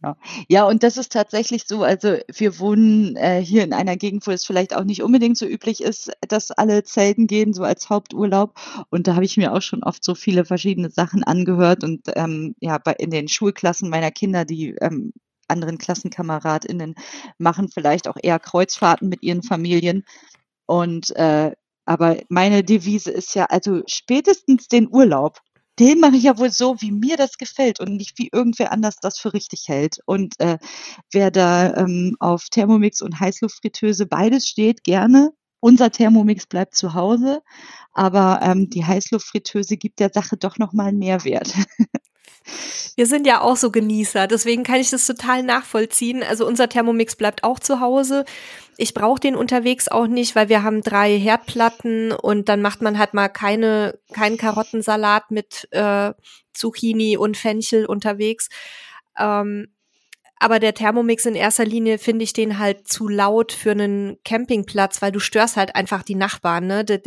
[0.02, 0.16] Ja.
[0.47, 1.84] ja, und das ist tatsächlich so.
[1.84, 5.45] Also wir wohnen äh, hier in einer Gegend, wo es vielleicht auch nicht unbedingt so
[5.45, 8.58] üblich ist, dass alle zelten gehen, so als Haupturlaub.
[8.89, 11.84] Und da habe ich mir auch schon oft so viele verschiedene Sachen angehört.
[11.84, 15.12] Und ähm, ja, bei, in den Schulklassen meiner Kinder, die ähm,
[15.50, 16.95] anderen KlassenkameradInnen
[17.38, 20.06] machen vielleicht auch eher Kreuzfahrten mit ihren Familien.
[20.66, 21.52] Und äh,
[21.86, 25.39] aber meine Devise ist ja, also spätestens den Urlaub
[25.80, 28.98] den mache ich ja wohl so, wie mir das gefällt und nicht wie irgendwer anders
[29.02, 30.00] das für richtig hält.
[30.06, 30.58] Und äh,
[31.12, 35.32] wer da ähm, auf Thermomix und Heißluftfritteuse beides steht, gerne.
[35.62, 37.42] Unser Thermomix bleibt zu Hause,
[37.94, 41.54] aber ähm, die Heißluftfritteuse gibt der Sache doch noch mal einen Mehrwert.
[42.96, 46.24] Wir sind ja auch so Genießer, deswegen kann ich das total nachvollziehen.
[46.24, 48.26] Also unser Thermomix bleibt auch zu Hause.
[48.78, 52.98] Ich brauche den unterwegs auch nicht, weil wir haben drei Herdplatten und dann macht man
[52.98, 56.14] halt mal keine keinen Karottensalat mit äh,
[56.54, 58.50] Zucchini und Fenchel unterwegs.
[59.18, 59.68] Ähm,
[60.40, 65.02] aber der Thermomix in erster Linie finde ich den halt zu laut für einen Campingplatz,
[65.02, 66.66] weil du störst halt einfach die Nachbarn.
[66.66, 66.86] Ne?
[66.86, 67.02] Der,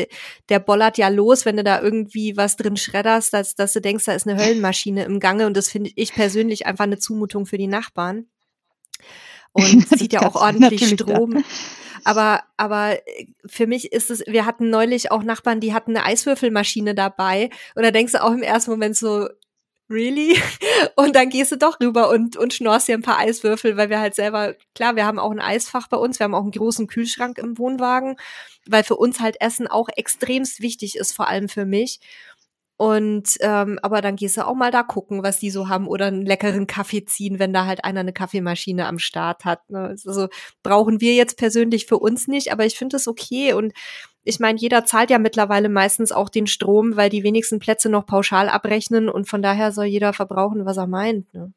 [0.50, 4.04] der bollert ja los, wenn du da irgendwie was drin schredderst, dass, dass du denkst,
[4.04, 5.46] da ist eine Höllenmaschine im Gange.
[5.46, 8.26] Und das finde ich persönlich einfach eine Zumutung für die Nachbarn.
[9.52, 11.42] Und zieht ja auch ordentlich Strom.
[12.04, 12.98] Aber, aber
[13.46, 17.48] für mich ist es, wir hatten neulich auch Nachbarn, die hatten eine Eiswürfelmaschine dabei.
[17.74, 19.28] Und da denkst du auch im ersten Moment so,
[19.90, 20.36] really?
[20.96, 24.00] Und dann gehst du doch rüber und, und schnorst dir ein paar Eiswürfel, weil wir
[24.00, 26.86] halt selber, klar, wir haben auch ein Eisfach bei uns, wir haben auch einen großen
[26.86, 28.16] Kühlschrank im Wohnwagen,
[28.66, 32.00] weil für uns halt Essen auch extremst wichtig ist, vor allem für mich.
[32.82, 36.06] Und ähm, aber dann gehst du auch mal da gucken, was die so haben oder
[36.06, 39.70] einen leckeren Kaffee ziehen, wenn da halt einer eine Kaffeemaschine am Start hat.
[39.70, 39.94] Ne?
[40.04, 40.28] Also
[40.64, 43.72] brauchen wir jetzt persönlich für uns nicht, aber ich finde es okay und
[44.24, 48.06] ich meine, jeder zahlt ja mittlerweile meistens auch den Strom, weil die wenigsten Plätze noch
[48.06, 51.32] pauschal abrechnen und von daher soll jeder verbrauchen, was er meint.
[51.34, 51.52] Ne?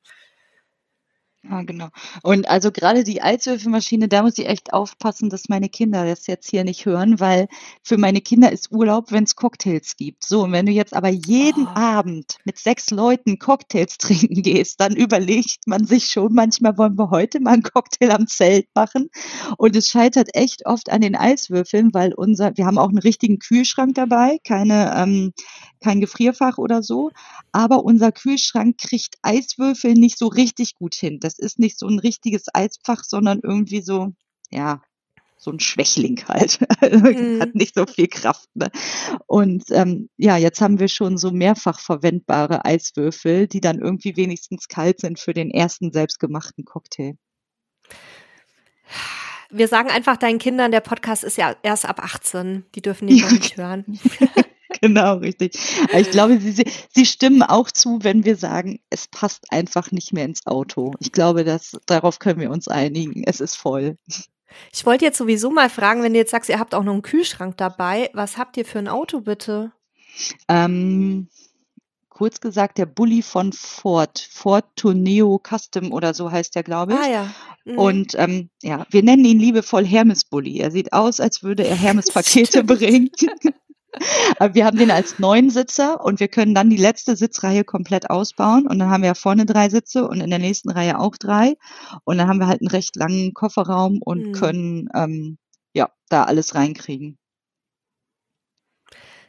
[1.47, 1.89] Ja, genau.
[2.23, 6.49] Und also gerade die Eiswürfelmaschine, da muss ich echt aufpassen, dass meine Kinder das jetzt
[6.49, 7.47] hier nicht hören, weil
[7.83, 10.23] für meine Kinder ist Urlaub, wenn es Cocktails gibt.
[10.23, 11.75] So, und wenn du jetzt aber jeden Oh.
[11.75, 17.11] Abend mit sechs Leuten Cocktails trinken gehst, dann überlegt man sich schon manchmal, wollen wir
[17.11, 19.09] heute mal einen Cocktail am Zelt machen?
[19.57, 23.37] Und es scheitert echt oft an den Eiswürfeln, weil unser, wir haben auch einen richtigen
[23.39, 25.33] Kühlschrank dabei, keine, ähm,
[25.81, 27.11] kein Gefrierfach oder so.
[27.51, 31.19] Aber unser Kühlschrank kriegt Eiswürfel nicht so richtig gut hin.
[31.19, 34.13] Das ist nicht so ein richtiges Eisfach, sondern irgendwie so,
[34.51, 34.81] ja,
[35.37, 36.59] so ein Schwächling halt.
[36.85, 37.41] Mhm.
[37.41, 38.47] Hat nicht so viel Kraft.
[38.53, 38.69] Ne?
[39.27, 44.67] Und ähm, ja, jetzt haben wir schon so mehrfach verwendbare Eiswürfel, die dann irgendwie wenigstens
[44.67, 47.17] kalt sind für den ersten selbstgemachten Cocktail.
[49.49, 52.65] Wir sagen einfach deinen Kindern, der Podcast ist ja erst ab 18.
[52.75, 53.85] Die dürfen den noch nicht hören.
[54.81, 55.53] Genau, richtig.
[55.93, 60.25] Ich glaube, sie, sie, stimmen auch zu, wenn wir sagen, es passt einfach nicht mehr
[60.25, 60.93] ins Auto.
[60.99, 63.23] Ich glaube, dass, darauf können wir uns einigen.
[63.25, 63.97] Es ist voll.
[64.73, 67.01] Ich wollte jetzt sowieso mal fragen, wenn du jetzt sagst, ihr habt auch noch einen
[67.01, 69.71] Kühlschrank dabei, was habt ihr für ein Auto bitte?
[70.47, 71.27] Ähm,
[72.09, 77.03] kurz gesagt, der Bulli von Ford, Ford Tourneo Custom oder so heißt der, glaube Ah
[77.03, 77.11] ich.
[77.11, 77.35] ja.
[77.65, 77.77] Mhm.
[77.77, 80.59] Und ähm, ja, wir nennen ihn liebevoll Hermes Bulli.
[80.59, 83.09] Er sieht aus, als würde er Hermes Pakete bringen.
[84.39, 88.67] Aber wir haben den als Neunsitzer und wir können dann die letzte Sitzreihe komplett ausbauen.
[88.67, 91.55] Und dann haben wir ja vorne drei Sitze und in der nächsten Reihe auch drei.
[92.03, 94.31] Und dann haben wir halt einen recht langen Kofferraum und Mhm.
[94.33, 95.37] können ähm,
[95.73, 97.17] ja da alles reinkriegen.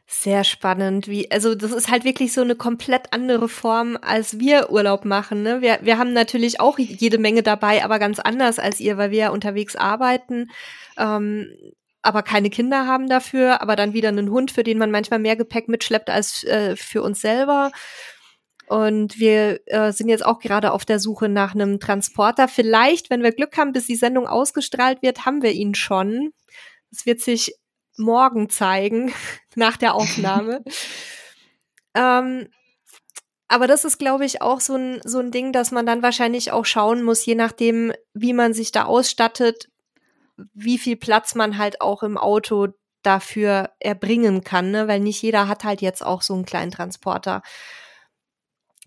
[0.09, 1.09] Sehr spannend.
[1.09, 5.43] Wie, also das ist halt wirklich so eine komplett andere Form, als wir Urlaub machen.
[5.43, 5.63] Ne?
[5.63, 9.19] Wir, wir haben natürlich auch jede Menge dabei, aber ganz anders als ihr, weil wir
[9.19, 10.49] ja unterwegs arbeiten,
[10.97, 11.49] ähm,
[12.07, 15.37] aber keine Kinder haben dafür, aber dann wieder einen Hund, für den man manchmal mehr
[15.37, 17.73] Gepäck mitschleppt als äh, für uns selber.
[18.69, 22.49] Und wir äh, sind jetzt auch gerade auf der Suche nach einem Transporter.
[22.49, 26.33] Vielleicht, wenn wir Glück haben, bis die Sendung ausgestrahlt wird, haben wir ihn schon.
[26.91, 27.55] Das wird sich
[27.97, 29.13] morgen zeigen,
[29.55, 30.65] nach der Aufnahme.
[31.95, 32.49] ähm,
[33.49, 36.51] aber das ist, glaube ich, auch so ein, so ein Ding, dass man dann wahrscheinlich
[36.51, 39.69] auch schauen muss, je nachdem, wie man sich da ausstattet,
[40.55, 42.69] wie viel Platz man halt auch im Auto
[43.03, 44.89] dafür erbringen kann, ne?
[44.89, 47.43] weil nicht jeder hat halt jetzt auch so einen kleinen Transporter.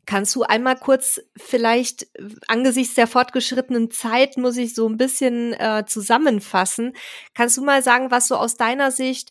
[0.06, 2.08] Kannst du einmal kurz vielleicht
[2.48, 6.94] angesichts der fortgeschrittenen Zeit muss ich so ein bisschen äh, zusammenfassen.
[7.36, 9.30] Kannst du mal sagen, was so aus deiner Sicht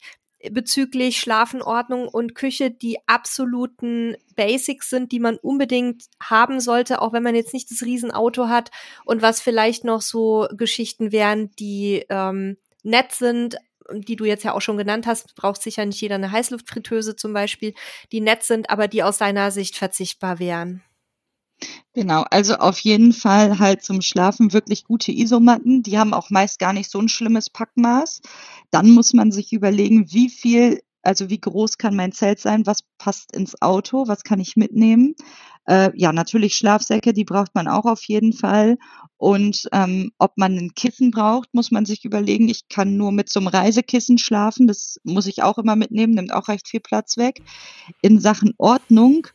[0.51, 7.23] bezüglich Schlafenordnung und Küche die absoluten Basics sind, die man unbedingt haben sollte, auch wenn
[7.23, 8.71] man jetzt nicht das Riesenauto hat
[9.05, 13.57] und was vielleicht noch so Geschichten wären, die ähm, nett sind,
[13.93, 17.33] die du jetzt ja auch schon genannt hast, braucht sicher nicht jeder eine Heißluftfritteuse zum
[17.33, 17.75] Beispiel,
[18.13, 20.83] die nett sind, aber die aus deiner Sicht verzichtbar wären.
[21.95, 25.83] Genau, also auf jeden Fall halt zum Schlafen wirklich gute Isomatten.
[25.83, 28.21] Die haben auch meist gar nicht so ein schlimmes Packmaß.
[28.71, 32.83] Dann muss man sich überlegen, wie viel, also wie groß kann mein Zelt sein, was
[32.99, 35.15] passt ins Auto, was kann ich mitnehmen.
[35.67, 38.79] Äh, ja, natürlich Schlafsäcke, die braucht man auch auf jeden Fall.
[39.17, 42.49] Und ähm, ob man ein Kissen braucht, muss man sich überlegen.
[42.49, 44.67] Ich kann nur mit so einem Reisekissen schlafen.
[44.69, 47.43] Das muss ich auch immer mitnehmen, nimmt auch recht viel Platz weg.
[48.03, 49.27] In Sachen Ordnung,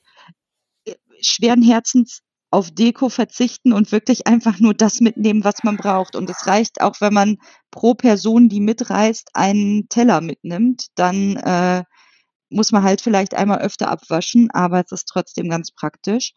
[1.24, 2.22] schweren Herzens
[2.52, 6.16] auf Deko verzichten und wirklich einfach nur das mitnehmen, was man braucht.
[6.16, 7.38] Und es reicht auch, wenn man
[7.72, 11.84] pro Person, die mitreist, einen Teller mitnimmt, dann äh,
[12.52, 16.34] muss man halt vielleicht einmal öfter abwaschen, aber es ist trotzdem ganz praktisch.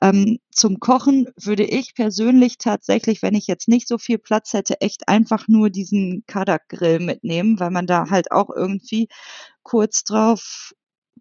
[0.00, 4.80] Ähm, zum Kochen würde ich persönlich tatsächlich, wenn ich jetzt nicht so viel Platz hätte,
[4.80, 9.08] echt einfach nur diesen Kadak-Grill mitnehmen, weil man da halt auch irgendwie
[9.62, 10.72] kurz drauf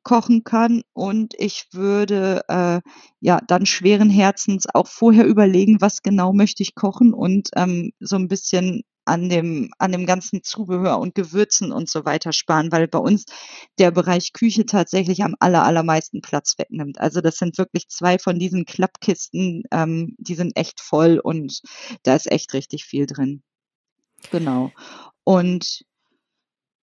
[0.08, 2.80] kochen kann und ich würde äh,
[3.20, 8.16] ja dann schweren Herzens auch vorher überlegen, was genau möchte ich kochen und ähm, so
[8.16, 12.88] ein bisschen an dem, an dem ganzen Zubehör und Gewürzen und so weiter sparen, weil
[12.88, 13.26] bei uns
[13.80, 17.02] der Bereich Küche tatsächlich am aller, allermeisten Platz wegnimmt.
[17.02, 21.60] Also das sind wirklich zwei von diesen Klappkisten, ähm, die sind echt voll und
[22.04, 23.44] da ist echt richtig viel drin.
[24.32, 24.72] Genau.
[25.26, 25.84] Und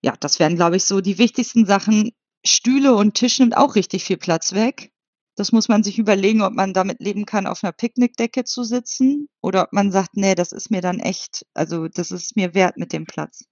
[0.03, 2.11] ja, das wären, glaube ich, so die wichtigsten Sachen.
[2.45, 4.91] Stühle und Tisch nimmt auch richtig viel Platz weg.
[5.35, 9.27] Das muss man sich überlegen, ob man damit leben kann, auf einer Picknickdecke zu sitzen
[9.41, 12.77] oder ob man sagt, nee, das ist mir dann echt, also das ist mir wert
[12.77, 13.43] mit dem Platz.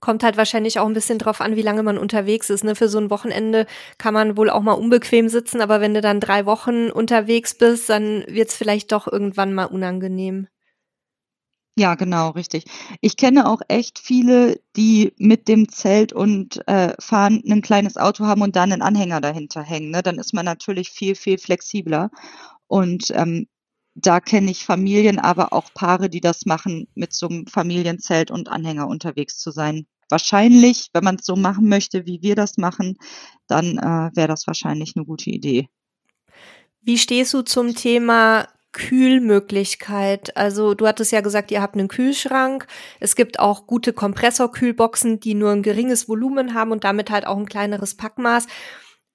[0.00, 2.64] Kommt halt wahrscheinlich auch ein bisschen drauf an, wie lange man unterwegs ist.
[2.64, 2.74] Ne?
[2.74, 3.66] Für so ein Wochenende
[3.98, 7.88] kann man wohl auch mal unbequem sitzen, aber wenn du dann drei Wochen unterwegs bist,
[7.88, 10.48] dann wird's vielleicht doch irgendwann mal unangenehm.
[11.76, 12.64] Ja, genau, richtig.
[13.00, 18.26] Ich kenne auch echt viele, die mit dem Zelt und äh, Fahren ein kleines Auto
[18.26, 19.90] haben und dann einen Anhänger dahinter hängen.
[19.90, 20.02] Ne?
[20.02, 22.10] Dann ist man natürlich viel, viel flexibler.
[22.68, 23.48] Und ähm,
[23.96, 28.48] da kenne ich Familien, aber auch Paare, die das machen, mit so einem Familienzelt und
[28.48, 29.86] Anhänger unterwegs zu sein.
[30.08, 32.98] Wahrscheinlich, wenn man es so machen möchte, wie wir das machen,
[33.48, 35.68] dann äh, wäre das wahrscheinlich eine gute Idee.
[36.82, 40.36] Wie stehst du zum Thema Kühlmöglichkeit?
[40.36, 42.66] Also du hattest ja gesagt, ihr habt einen Kühlschrank.
[43.00, 47.38] Es gibt auch gute Kompressorkühlboxen, die nur ein geringes Volumen haben und damit halt auch
[47.38, 48.46] ein kleineres Packmaß.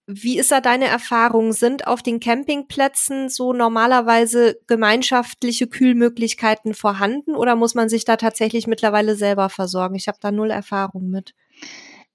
[0.07, 1.51] Wie ist da deine Erfahrung?
[1.53, 8.66] Sind auf den Campingplätzen so normalerweise gemeinschaftliche Kühlmöglichkeiten vorhanden oder muss man sich da tatsächlich
[8.66, 9.93] mittlerweile selber versorgen?
[9.93, 11.36] Ich habe da null Erfahrung mit.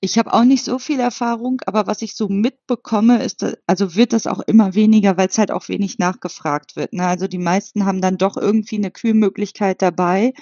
[0.05, 4.13] Ich habe auch nicht so viel Erfahrung, aber was ich so mitbekomme, ist, also wird
[4.13, 6.93] das auch immer weniger, weil es halt auch wenig nachgefragt wird.
[6.93, 7.07] Ne?
[7.07, 10.35] Also die meisten haben dann doch irgendwie eine Kühlmöglichkeit dabei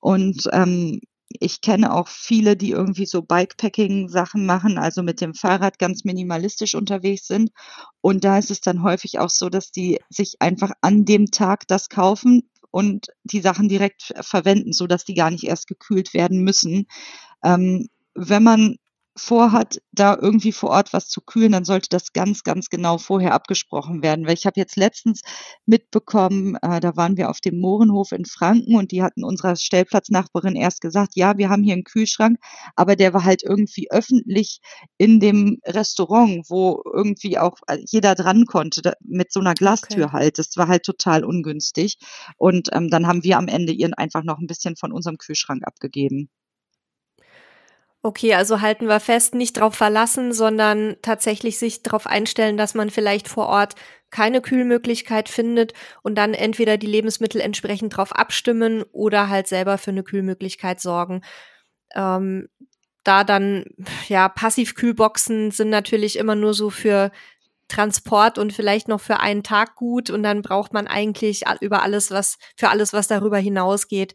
[0.00, 5.78] und ähm, ich kenne auch viele, die irgendwie so Bikepacking-Sachen machen, also mit dem Fahrrad
[5.78, 7.50] ganz minimalistisch unterwegs sind.
[8.00, 11.68] Und da ist es dann häufig auch so, dass die sich einfach an dem Tag
[11.68, 16.42] das kaufen und die Sachen direkt verwenden, so dass die gar nicht erst gekühlt werden
[16.42, 16.86] müssen.
[17.44, 17.86] Ähm,
[18.16, 18.76] wenn man
[19.16, 23.32] vorhat, da irgendwie vor Ort was zu kühlen, dann sollte das ganz, ganz genau vorher
[23.32, 24.26] abgesprochen werden.
[24.26, 25.22] Weil ich habe jetzt letztens
[25.66, 30.56] mitbekommen, äh, da waren wir auf dem Mohrenhof in Franken und die hatten unserer Stellplatznachbarin
[30.56, 32.38] erst gesagt, ja, wir haben hier einen Kühlschrank,
[32.74, 34.60] aber der war halt irgendwie öffentlich
[34.98, 40.06] in dem Restaurant, wo irgendwie auch äh, jeder dran konnte, da, mit so einer Glastür
[40.06, 40.12] okay.
[40.12, 40.38] halt.
[40.38, 41.98] Das war halt total ungünstig.
[42.36, 45.62] Und ähm, dann haben wir am Ende ihren einfach noch ein bisschen von unserem Kühlschrank
[45.64, 46.30] abgegeben.
[48.06, 52.90] Okay, also halten wir fest, nicht drauf verlassen, sondern tatsächlich sich darauf einstellen, dass man
[52.90, 53.76] vielleicht vor Ort
[54.10, 59.90] keine Kühlmöglichkeit findet und dann entweder die Lebensmittel entsprechend drauf abstimmen oder halt selber für
[59.90, 61.22] eine Kühlmöglichkeit sorgen.
[61.94, 62.50] Ähm,
[63.04, 63.64] da dann,
[64.08, 67.10] ja, Passivkühlboxen sind natürlich immer nur so für
[67.68, 72.10] Transport und vielleicht noch für einen Tag gut und dann braucht man eigentlich über alles,
[72.10, 74.12] was, für alles, was darüber hinausgeht,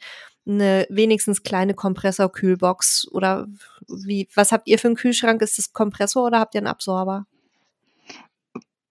[0.47, 3.47] eine wenigstens kleine Kompressorkühlbox oder
[3.87, 5.41] wie, was habt ihr für einen Kühlschrank?
[5.41, 7.25] Ist das Kompressor oder habt ihr einen Absorber?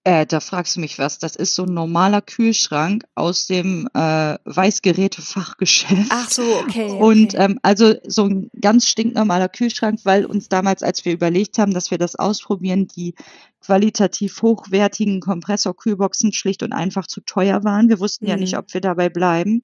[0.09, 1.19] Äh, da fragst du mich was.
[1.19, 6.09] Das ist so ein normaler Kühlschrank aus dem äh, Weißgerätefachgeschäft.
[6.09, 6.91] Ach so, okay.
[6.99, 11.75] Und ähm, also so ein ganz stinknormaler Kühlschrank, weil uns damals, als wir überlegt haben,
[11.75, 13.17] dass wir das ausprobieren, die
[13.61, 17.91] qualitativ hochwertigen Kompressorkühlboxen schlicht und einfach zu teuer waren.
[17.91, 18.31] Wir wussten mhm.
[18.31, 18.61] ja nicht, mhm.
[18.61, 19.63] ob wir dabei bleiben.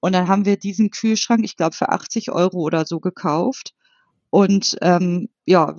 [0.00, 3.74] Und dann haben wir diesen Kühlschrank, ich glaube, für 80 Euro oder so gekauft.
[4.30, 5.76] Und ähm, ja,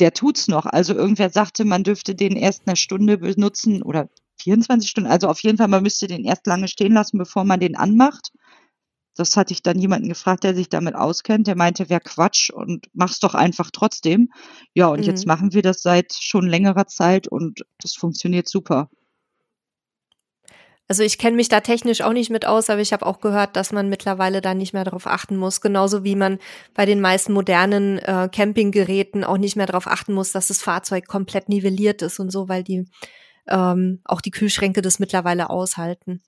[0.00, 0.66] der tut's noch.
[0.66, 4.08] Also irgendwer sagte, man dürfte den erst eine Stunde benutzen oder
[4.40, 5.10] 24 Stunden.
[5.10, 8.32] Also auf jeden Fall, man müsste den erst lange stehen lassen, bevor man den anmacht.
[9.16, 11.46] Das hatte ich dann jemanden gefragt, der sich damit auskennt.
[11.46, 14.30] Der meinte, wäre Quatsch und mach's doch einfach trotzdem.
[14.74, 15.06] Ja, und mhm.
[15.06, 18.88] jetzt machen wir das seit schon längerer Zeit und das funktioniert super.
[20.90, 23.54] Also ich kenne mich da technisch auch nicht mit aus, aber ich habe auch gehört,
[23.54, 26.40] dass man mittlerweile da nicht mehr darauf achten muss, genauso wie man
[26.74, 31.06] bei den meisten modernen äh, Campinggeräten auch nicht mehr darauf achten muss, dass das Fahrzeug
[31.06, 32.86] komplett nivelliert ist und so, weil die
[33.46, 36.22] ähm, auch die Kühlschränke das mittlerweile aushalten.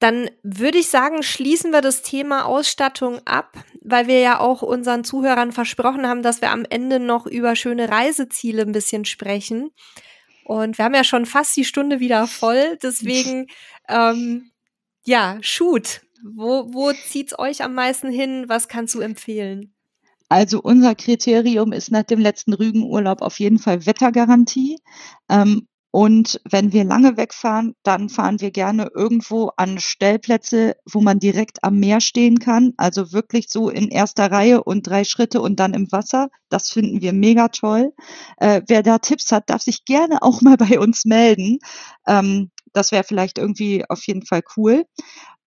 [0.00, 5.04] Dann würde ich sagen, schließen wir das Thema Ausstattung ab, weil wir ja auch unseren
[5.04, 9.70] Zuhörern versprochen haben, dass wir am Ende noch über schöne Reiseziele ein bisschen sprechen.
[10.48, 12.78] Und wir haben ja schon fast die Stunde wieder voll.
[12.82, 13.48] Deswegen,
[13.86, 14.50] ähm,
[15.04, 16.00] ja, shoot.
[16.24, 18.46] Wo, wo zieht's euch am meisten hin?
[18.48, 19.74] Was kannst du empfehlen?
[20.30, 24.78] Also unser Kriterium ist nach dem letzten Rügenurlaub auf jeden Fall Wettergarantie.
[25.28, 31.18] Ähm, und wenn wir lange wegfahren, dann fahren wir gerne irgendwo an Stellplätze, wo man
[31.18, 32.74] direkt am Meer stehen kann.
[32.76, 36.28] Also wirklich so in erster Reihe und drei Schritte und dann im Wasser.
[36.50, 37.94] Das finden wir mega toll.
[38.36, 41.58] Äh, wer da Tipps hat, darf sich gerne auch mal bei uns melden.
[42.06, 44.84] Ähm, das wäre vielleicht irgendwie auf jeden Fall cool.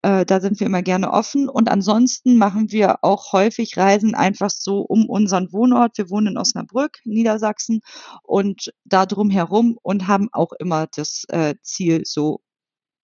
[0.02, 1.50] Äh, da sind wir immer gerne offen.
[1.50, 5.98] Und ansonsten machen wir auch häufig Reisen einfach so um unseren Wohnort.
[5.98, 7.82] Wir wohnen in Osnabrück, Niedersachsen
[8.24, 12.42] und da drum herum und haben auch immer das äh, Ziel, so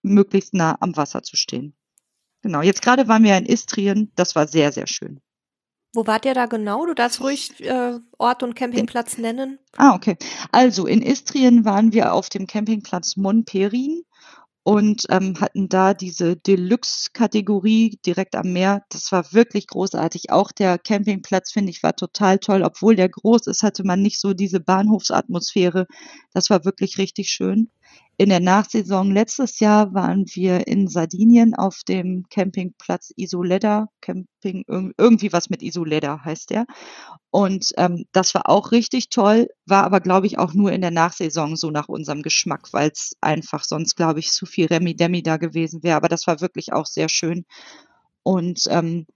[0.04, 1.76] möglichst nah am Wasser zu stehen.
[2.42, 4.12] Genau, jetzt gerade waren wir in Istrien.
[4.16, 5.20] Das war sehr, sehr schön.
[5.94, 6.86] Wo wart ihr da genau?
[6.86, 9.60] Du darfst ruhig äh, Ort und Campingplatz nennen.
[9.78, 10.18] Ah, okay.
[10.52, 14.04] Also in Istrien waren wir auf dem Campingplatz Monperin
[14.66, 18.84] und ähm, hatten da diese Deluxe-Kategorie direkt am Meer.
[18.90, 20.32] Das war wirklich großartig.
[20.32, 22.64] Auch der Campingplatz, finde ich, war total toll.
[22.64, 25.86] Obwohl der groß ist, hatte man nicht so diese Bahnhofsatmosphäre.
[26.34, 27.70] Das war wirklich richtig schön.
[28.18, 34.64] In der Nachsaison letztes Jahr waren wir in Sardinien auf dem Campingplatz Isoleda, Camping,
[34.98, 36.66] irgendwie was mit Isoleda heißt der.
[37.30, 40.92] Und ähm, das war auch richtig toll, war aber, glaube ich, auch nur in der
[40.92, 45.36] Nachsaison so nach unserem Geschmack, weil es einfach sonst, glaube ich, zu viel Remi-Demi da
[45.36, 45.98] gewesen wäre.
[45.98, 47.46] Aber das war wirklich auch sehr schön.
[48.24, 49.08] Und ähm,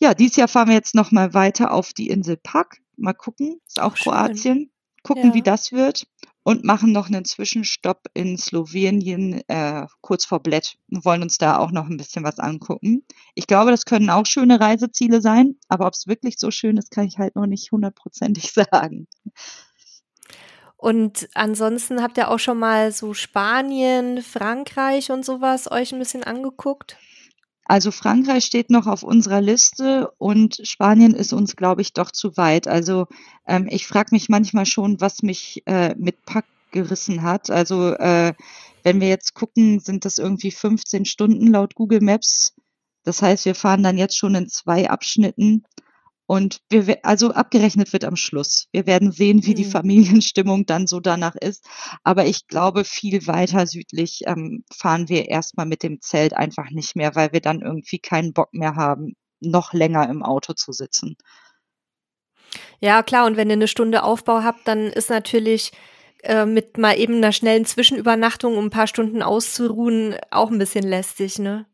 [0.00, 2.78] ja, dieses Jahr fahren wir jetzt nochmal weiter auf die Insel Pak.
[2.96, 4.12] Mal gucken, ist auch Schön.
[4.12, 4.71] Kroatien.
[5.02, 5.34] Gucken, ja.
[5.34, 6.06] wie das wird
[6.44, 11.58] und machen noch einen Zwischenstopp in Slowenien äh, kurz vor Bled und wollen uns da
[11.58, 13.04] auch noch ein bisschen was angucken.
[13.34, 16.90] Ich glaube, das können auch schöne Reiseziele sein, aber ob es wirklich so schön ist,
[16.90, 19.06] kann ich halt noch nicht hundertprozentig sagen.
[20.76, 26.24] Und ansonsten habt ihr auch schon mal so Spanien, Frankreich und sowas euch ein bisschen
[26.24, 26.96] angeguckt?
[27.64, 32.36] Also Frankreich steht noch auf unserer Liste und Spanien ist uns, glaube ich, doch zu
[32.36, 32.66] weit.
[32.66, 33.06] Also
[33.46, 37.50] ähm, ich frage mich manchmal schon, was mich äh, mit Pack gerissen hat.
[37.50, 38.34] Also äh,
[38.82, 42.54] wenn wir jetzt gucken, sind das irgendwie 15 Stunden laut Google Maps.
[43.04, 45.64] Das heißt, wir fahren dann jetzt schon in zwei Abschnitten.
[46.32, 48.66] Und wir, also abgerechnet wird am Schluss.
[48.72, 49.70] Wir werden sehen, wie die mhm.
[49.70, 51.68] Familienstimmung dann so danach ist.
[52.04, 56.96] Aber ich glaube, viel weiter südlich ähm, fahren wir erstmal mit dem Zelt einfach nicht
[56.96, 61.16] mehr, weil wir dann irgendwie keinen Bock mehr haben, noch länger im Auto zu sitzen.
[62.80, 63.26] Ja, klar.
[63.26, 65.70] Und wenn ihr eine Stunde Aufbau habt, dann ist natürlich
[66.22, 70.88] äh, mit mal eben einer schnellen Zwischenübernachtung, um ein paar Stunden auszuruhen, auch ein bisschen
[70.88, 71.66] lästig, ne?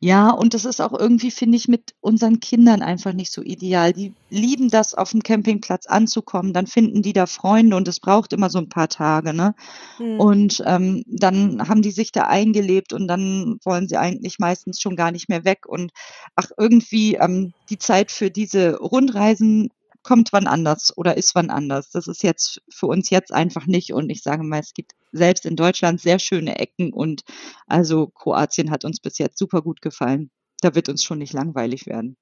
[0.00, 3.92] Ja, und das ist auch irgendwie, finde ich, mit unseren Kindern einfach nicht so ideal.
[3.92, 8.32] Die lieben das, auf dem Campingplatz anzukommen, dann finden die da Freunde und es braucht
[8.32, 9.54] immer so ein paar Tage, ne?
[9.98, 10.20] Mhm.
[10.20, 14.96] Und ähm, dann haben die sich da eingelebt und dann wollen sie eigentlich meistens schon
[14.96, 15.66] gar nicht mehr weg.
[15.66, 15.92] Und
[16.36, 19.70] ach, irgendwie ähm, die Zeit für diese Rundreisen
[20.02, 21.90] kommt wann anders oder ist wann anders.
[21.90, 23.92] Das ist jetzt für uns jetzt einfach nicht.
[23.92, 27.22] Und ich sage mal, es gibt selbst in Deutschland sehr schöne Ecken und
[27.66, 30.30] also Kroatien hat uns bis jetzt super gut gefallen.
[30.60, 32.16] Da wird uns schon nicht langweilig werden.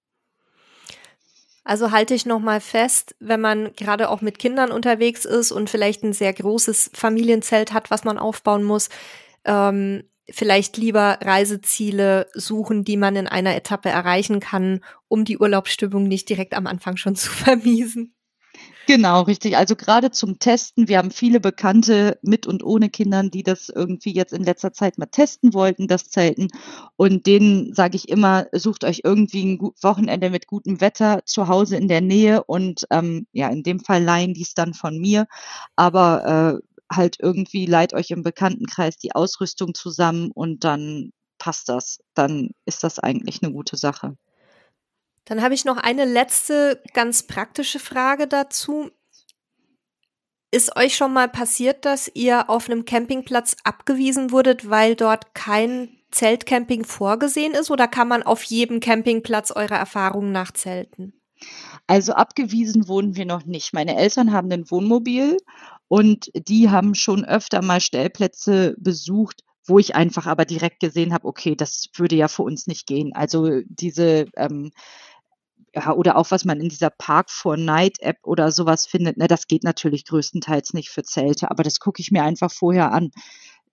[1.65, 6.05] Also halte ich nochmal fest, wenn man gerade auch mit Kindern unterwegs ist und vielleicht
[6.05, 8.89] ein sehr großes Familienzelt hat, was man aufbauen muss,
[9.45, 16.09] ähm, vielleicht lieber Reiseziele suchen, die man in einer Etappe erreichen kann, um die Urlaubsstimmung
[16.09, 18.13] nicht direkt am Anfang schon zu vermiesen.
[18.87, 19.57] Genau, richtig.
[19.57, 20.87] Also gerade zum Testen.
[20.87, 24.97] Wir haben viele Bekannte mit und ohne Kindern, die das irgendwie jetzt in letzter Zeit
[24.97, 26.49] mal testen wollten, das Zelten.
[26.95, 31.77] Und denen sage ich immer, sucht euch irgendwie ein Wochenende mit gutem Wetter zu Hause
[31.77, 35.27] in der Nähe und ähm, ja, in dem Fall leihen die es dann von mir.
[35.75, 41.99] Aber äh, halt irgendwie leiht euch im Bekanntenkreis die Ausrüstung zusammen und dann passt das.
[42.15, 44.17] Dann ist das eigentlich eine gute Sache.
[45.25, 48.91] Dann habe ich noch eine letzte ganz praktische Frage dazu.
[50.53, 55.99] Ist euch schon mal passiert, dass ihr auf einem Campingplatz abgewiesen wurdet, weil dort kein
[56.13, 61.21] Zeltcamping vorgesehen ist oder kann man auf jedem Campingplatz eure Erfahrungen nachzelten?
[61.87, 63.73] Also abgewiesen wurden wir noch nicht.
[63.75, 65.37] Meine Eltern haben ein Wohnmobil
[65.89, 71.27] und die haben schon öfter mal Stellplätze besucht, wo ich einfach aber direkt gesehen habe,
[71.27, 73.13] okay, das würde ja für uns nicht gehen.
[73.15, 74.71] Also diese ähm,
[75.75, 79.27] ja, oder auch was man in dieser Park for Night App oder sowas findet, ne,
[79.29, 83.11] das geht natürlich größtenteils nicht für Zelte, aber das gucke ich mir einfach vorher an.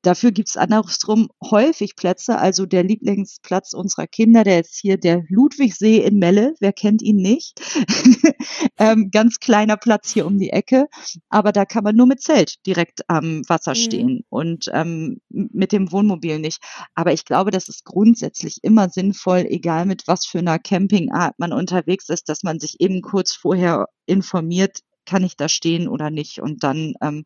[0.04, 2.38] Dafür gibt es andersrum häufig Plätze.
[2.38, 6.56] Also der Lieblingsplatz unserer Kinder, der ist hier der Ludwigsee in Melle.
[6.60, 7.62] Wer kennt ihn nicht?
[8.78, 10.88] ähm, ganz kleiner Platz hier um die Ecke.
[11.30, 13.76] Aber da kann man nur mit Zelt direkt am Wasser mhm.
[13.76, 16.62] stehen und ähm, mit dem Wohnmobil nicht.
[16.96, 21.54] Aber ich glaube, das ist grundsätzlich immer sinnvoll, egal mit was für einer Campingart man
[21.54, 26.42] unterwegs ist, dass man sich eben kurz vorher informiert, kann ich da stehen oder nicht.
[26.42, 27.24] Und dann ähm,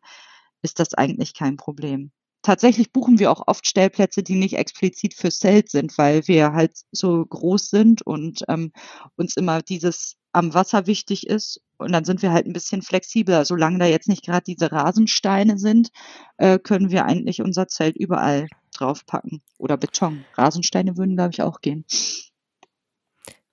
[0.62, 2.12] ist das eigentlich kein Problem
[2.42, 6.72] tatsächlich buchen wir auch oft Stellplätze, die nicht explizit für Zelt sind, weil wir halt
[6.92, 8.72] so groß sind und ähm,
[9.16, 11.60] uns immer dieses am Wasser wichtig ist.
[11.78, 13.44] Und dann sind wir halt ein bisschen flexibler.
[13.44, 15.90] Solange da jetzt nicht gerade diese Rasensteine sind,
[16.36, 19.42] äh, können wir eigentlich unser Zelt überall draufpacken.
[19.58, 20.24] Oder Beton.
[20.34, 21.84] Rasensteine würden, glaube ich, auch gehen.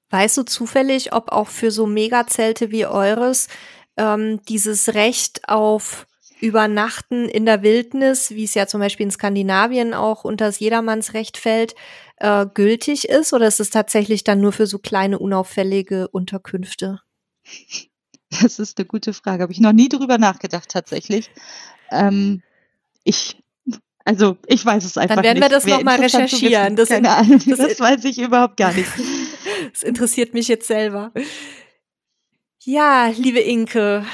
[0.09, 3.47] Weißt du zufällig, ob auch für so Megazelte wie eures
[3.97, 6.07] ähm, dieses Recht auf
[6.45, 11.37] Übernachten in der Wildnis, wie es ja zum Beispiel in Skandinavien auch unter das Jedermannsrecht
[11.37, 11.75] fällt,
[12.17, 13.33] äh, gültig ist?
[13.33, 17.01] Oder ist es tatsächlich dann nur für so kleine, unauffällige Unterkünfte?
[18.41, 19.43] Das ist eine gute Frage.
[19.43, 21.29] Habe ich noch nie drüber nachgedacht, tatsächlich.
[21.89, 22.41] Ähm,
[23.05, 23.41] ich,
[24.03, 25.25] also ich weiß es einfach nicht.
[25.25, 26.75] Dann werden wir das nochmal recherchieren.
[26.75, 28.89] Das, Keine Ahnung, das, das weiß ich überhaupt gar nicht.
[29.71, 31.13] Das interessiert mich jetzt selber.
[32.63, 34.05] Ja, liebe Inke,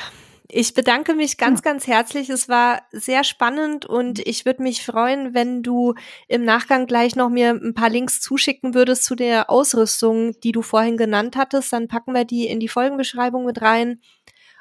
[0.53, 1.71] Ich bedanke mich ganz, ja.
[1.71, 2.29] ganz herzlich.
[2.29, 5.93] Es war sehr spannend und ich würde mich freuen, wenn du
[6.27, 10.61] im Nachgang gleich noch mir ein paar Links zuschicken würdest zu der Ausrüstung, die du
[10.61, 11.71] vorhin genannt hattest.
[11.71, 14.01] Dann packen wir die in die Folgenbeschreibung mit rein.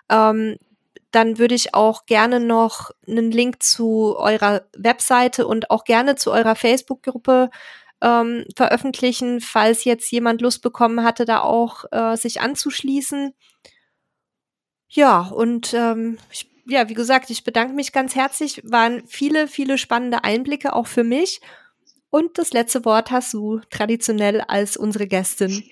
[0.09, 0.59] Ähm,
[1.11, 6.30] dann würde ich auch gerne noch einen Link zu eurer Webseite und auch gerne zu
[6.30, 7.51] eurer Facebook-Gruppe
[8.01, 13.34] ähm, veröffentlichen, falls jetzt jemand Lust bekommen hatte, da auch äh, sich anzuschließen.
[14.91, 18.61] Ja, und ähm, ich, ja, wie gesagt, ich bedanke mich ganz herzlich.
[18.64, 21.41] Waren viele, viele spannende Einblicke auch für mich.
[22.11, 25.62] Und das letzte Wort hast du traditionell als unsere Gästin.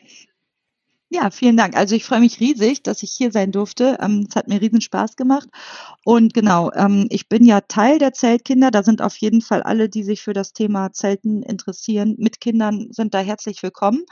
[1.10, 1.74] Ja, vielen Dank.
[1.74, 3.98] Also ich freue mich riesig, dass ich hier sein durfte.
[4.00, 5.48] Ähm, es hat mir riesen Spaß gemacht.
[6.04, 8.70] Und genau, ähm, ich bin ja Teil der Zeltkinder.
[8.70, 12.88] Da sind auf jeden Fall alle, die sich für das Thema Zelten interessieren, mit Kindern
[12.92, 14.04] sind da herzlich willkommen.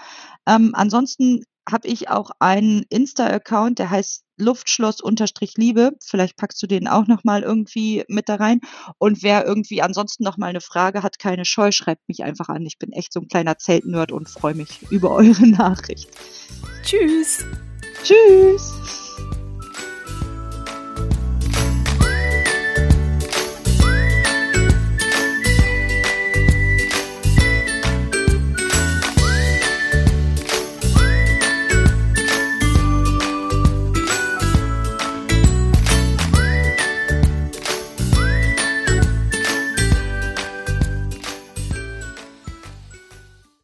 [0.47, 5.93] Ähm, ansonsten habe ich auch einen Insta-Account, der heißt Luftschloss-Liebe.
[6.03, 8.61] Vielleicht packst du den auch nochmal irgendwie mit da rein.
[8.99, 12.65] Und wer irgendwie ansonsten nochmal eine Frage hat, keine Scheu, schreibt mich einfach an.
[12.67, 16.09] Ich bin echt so ein kleiner Zeltnerd und freue mich über eure Nachricht.
[16.83, 17.45] Tschüss.
[18.03, 19.06] Tschüss.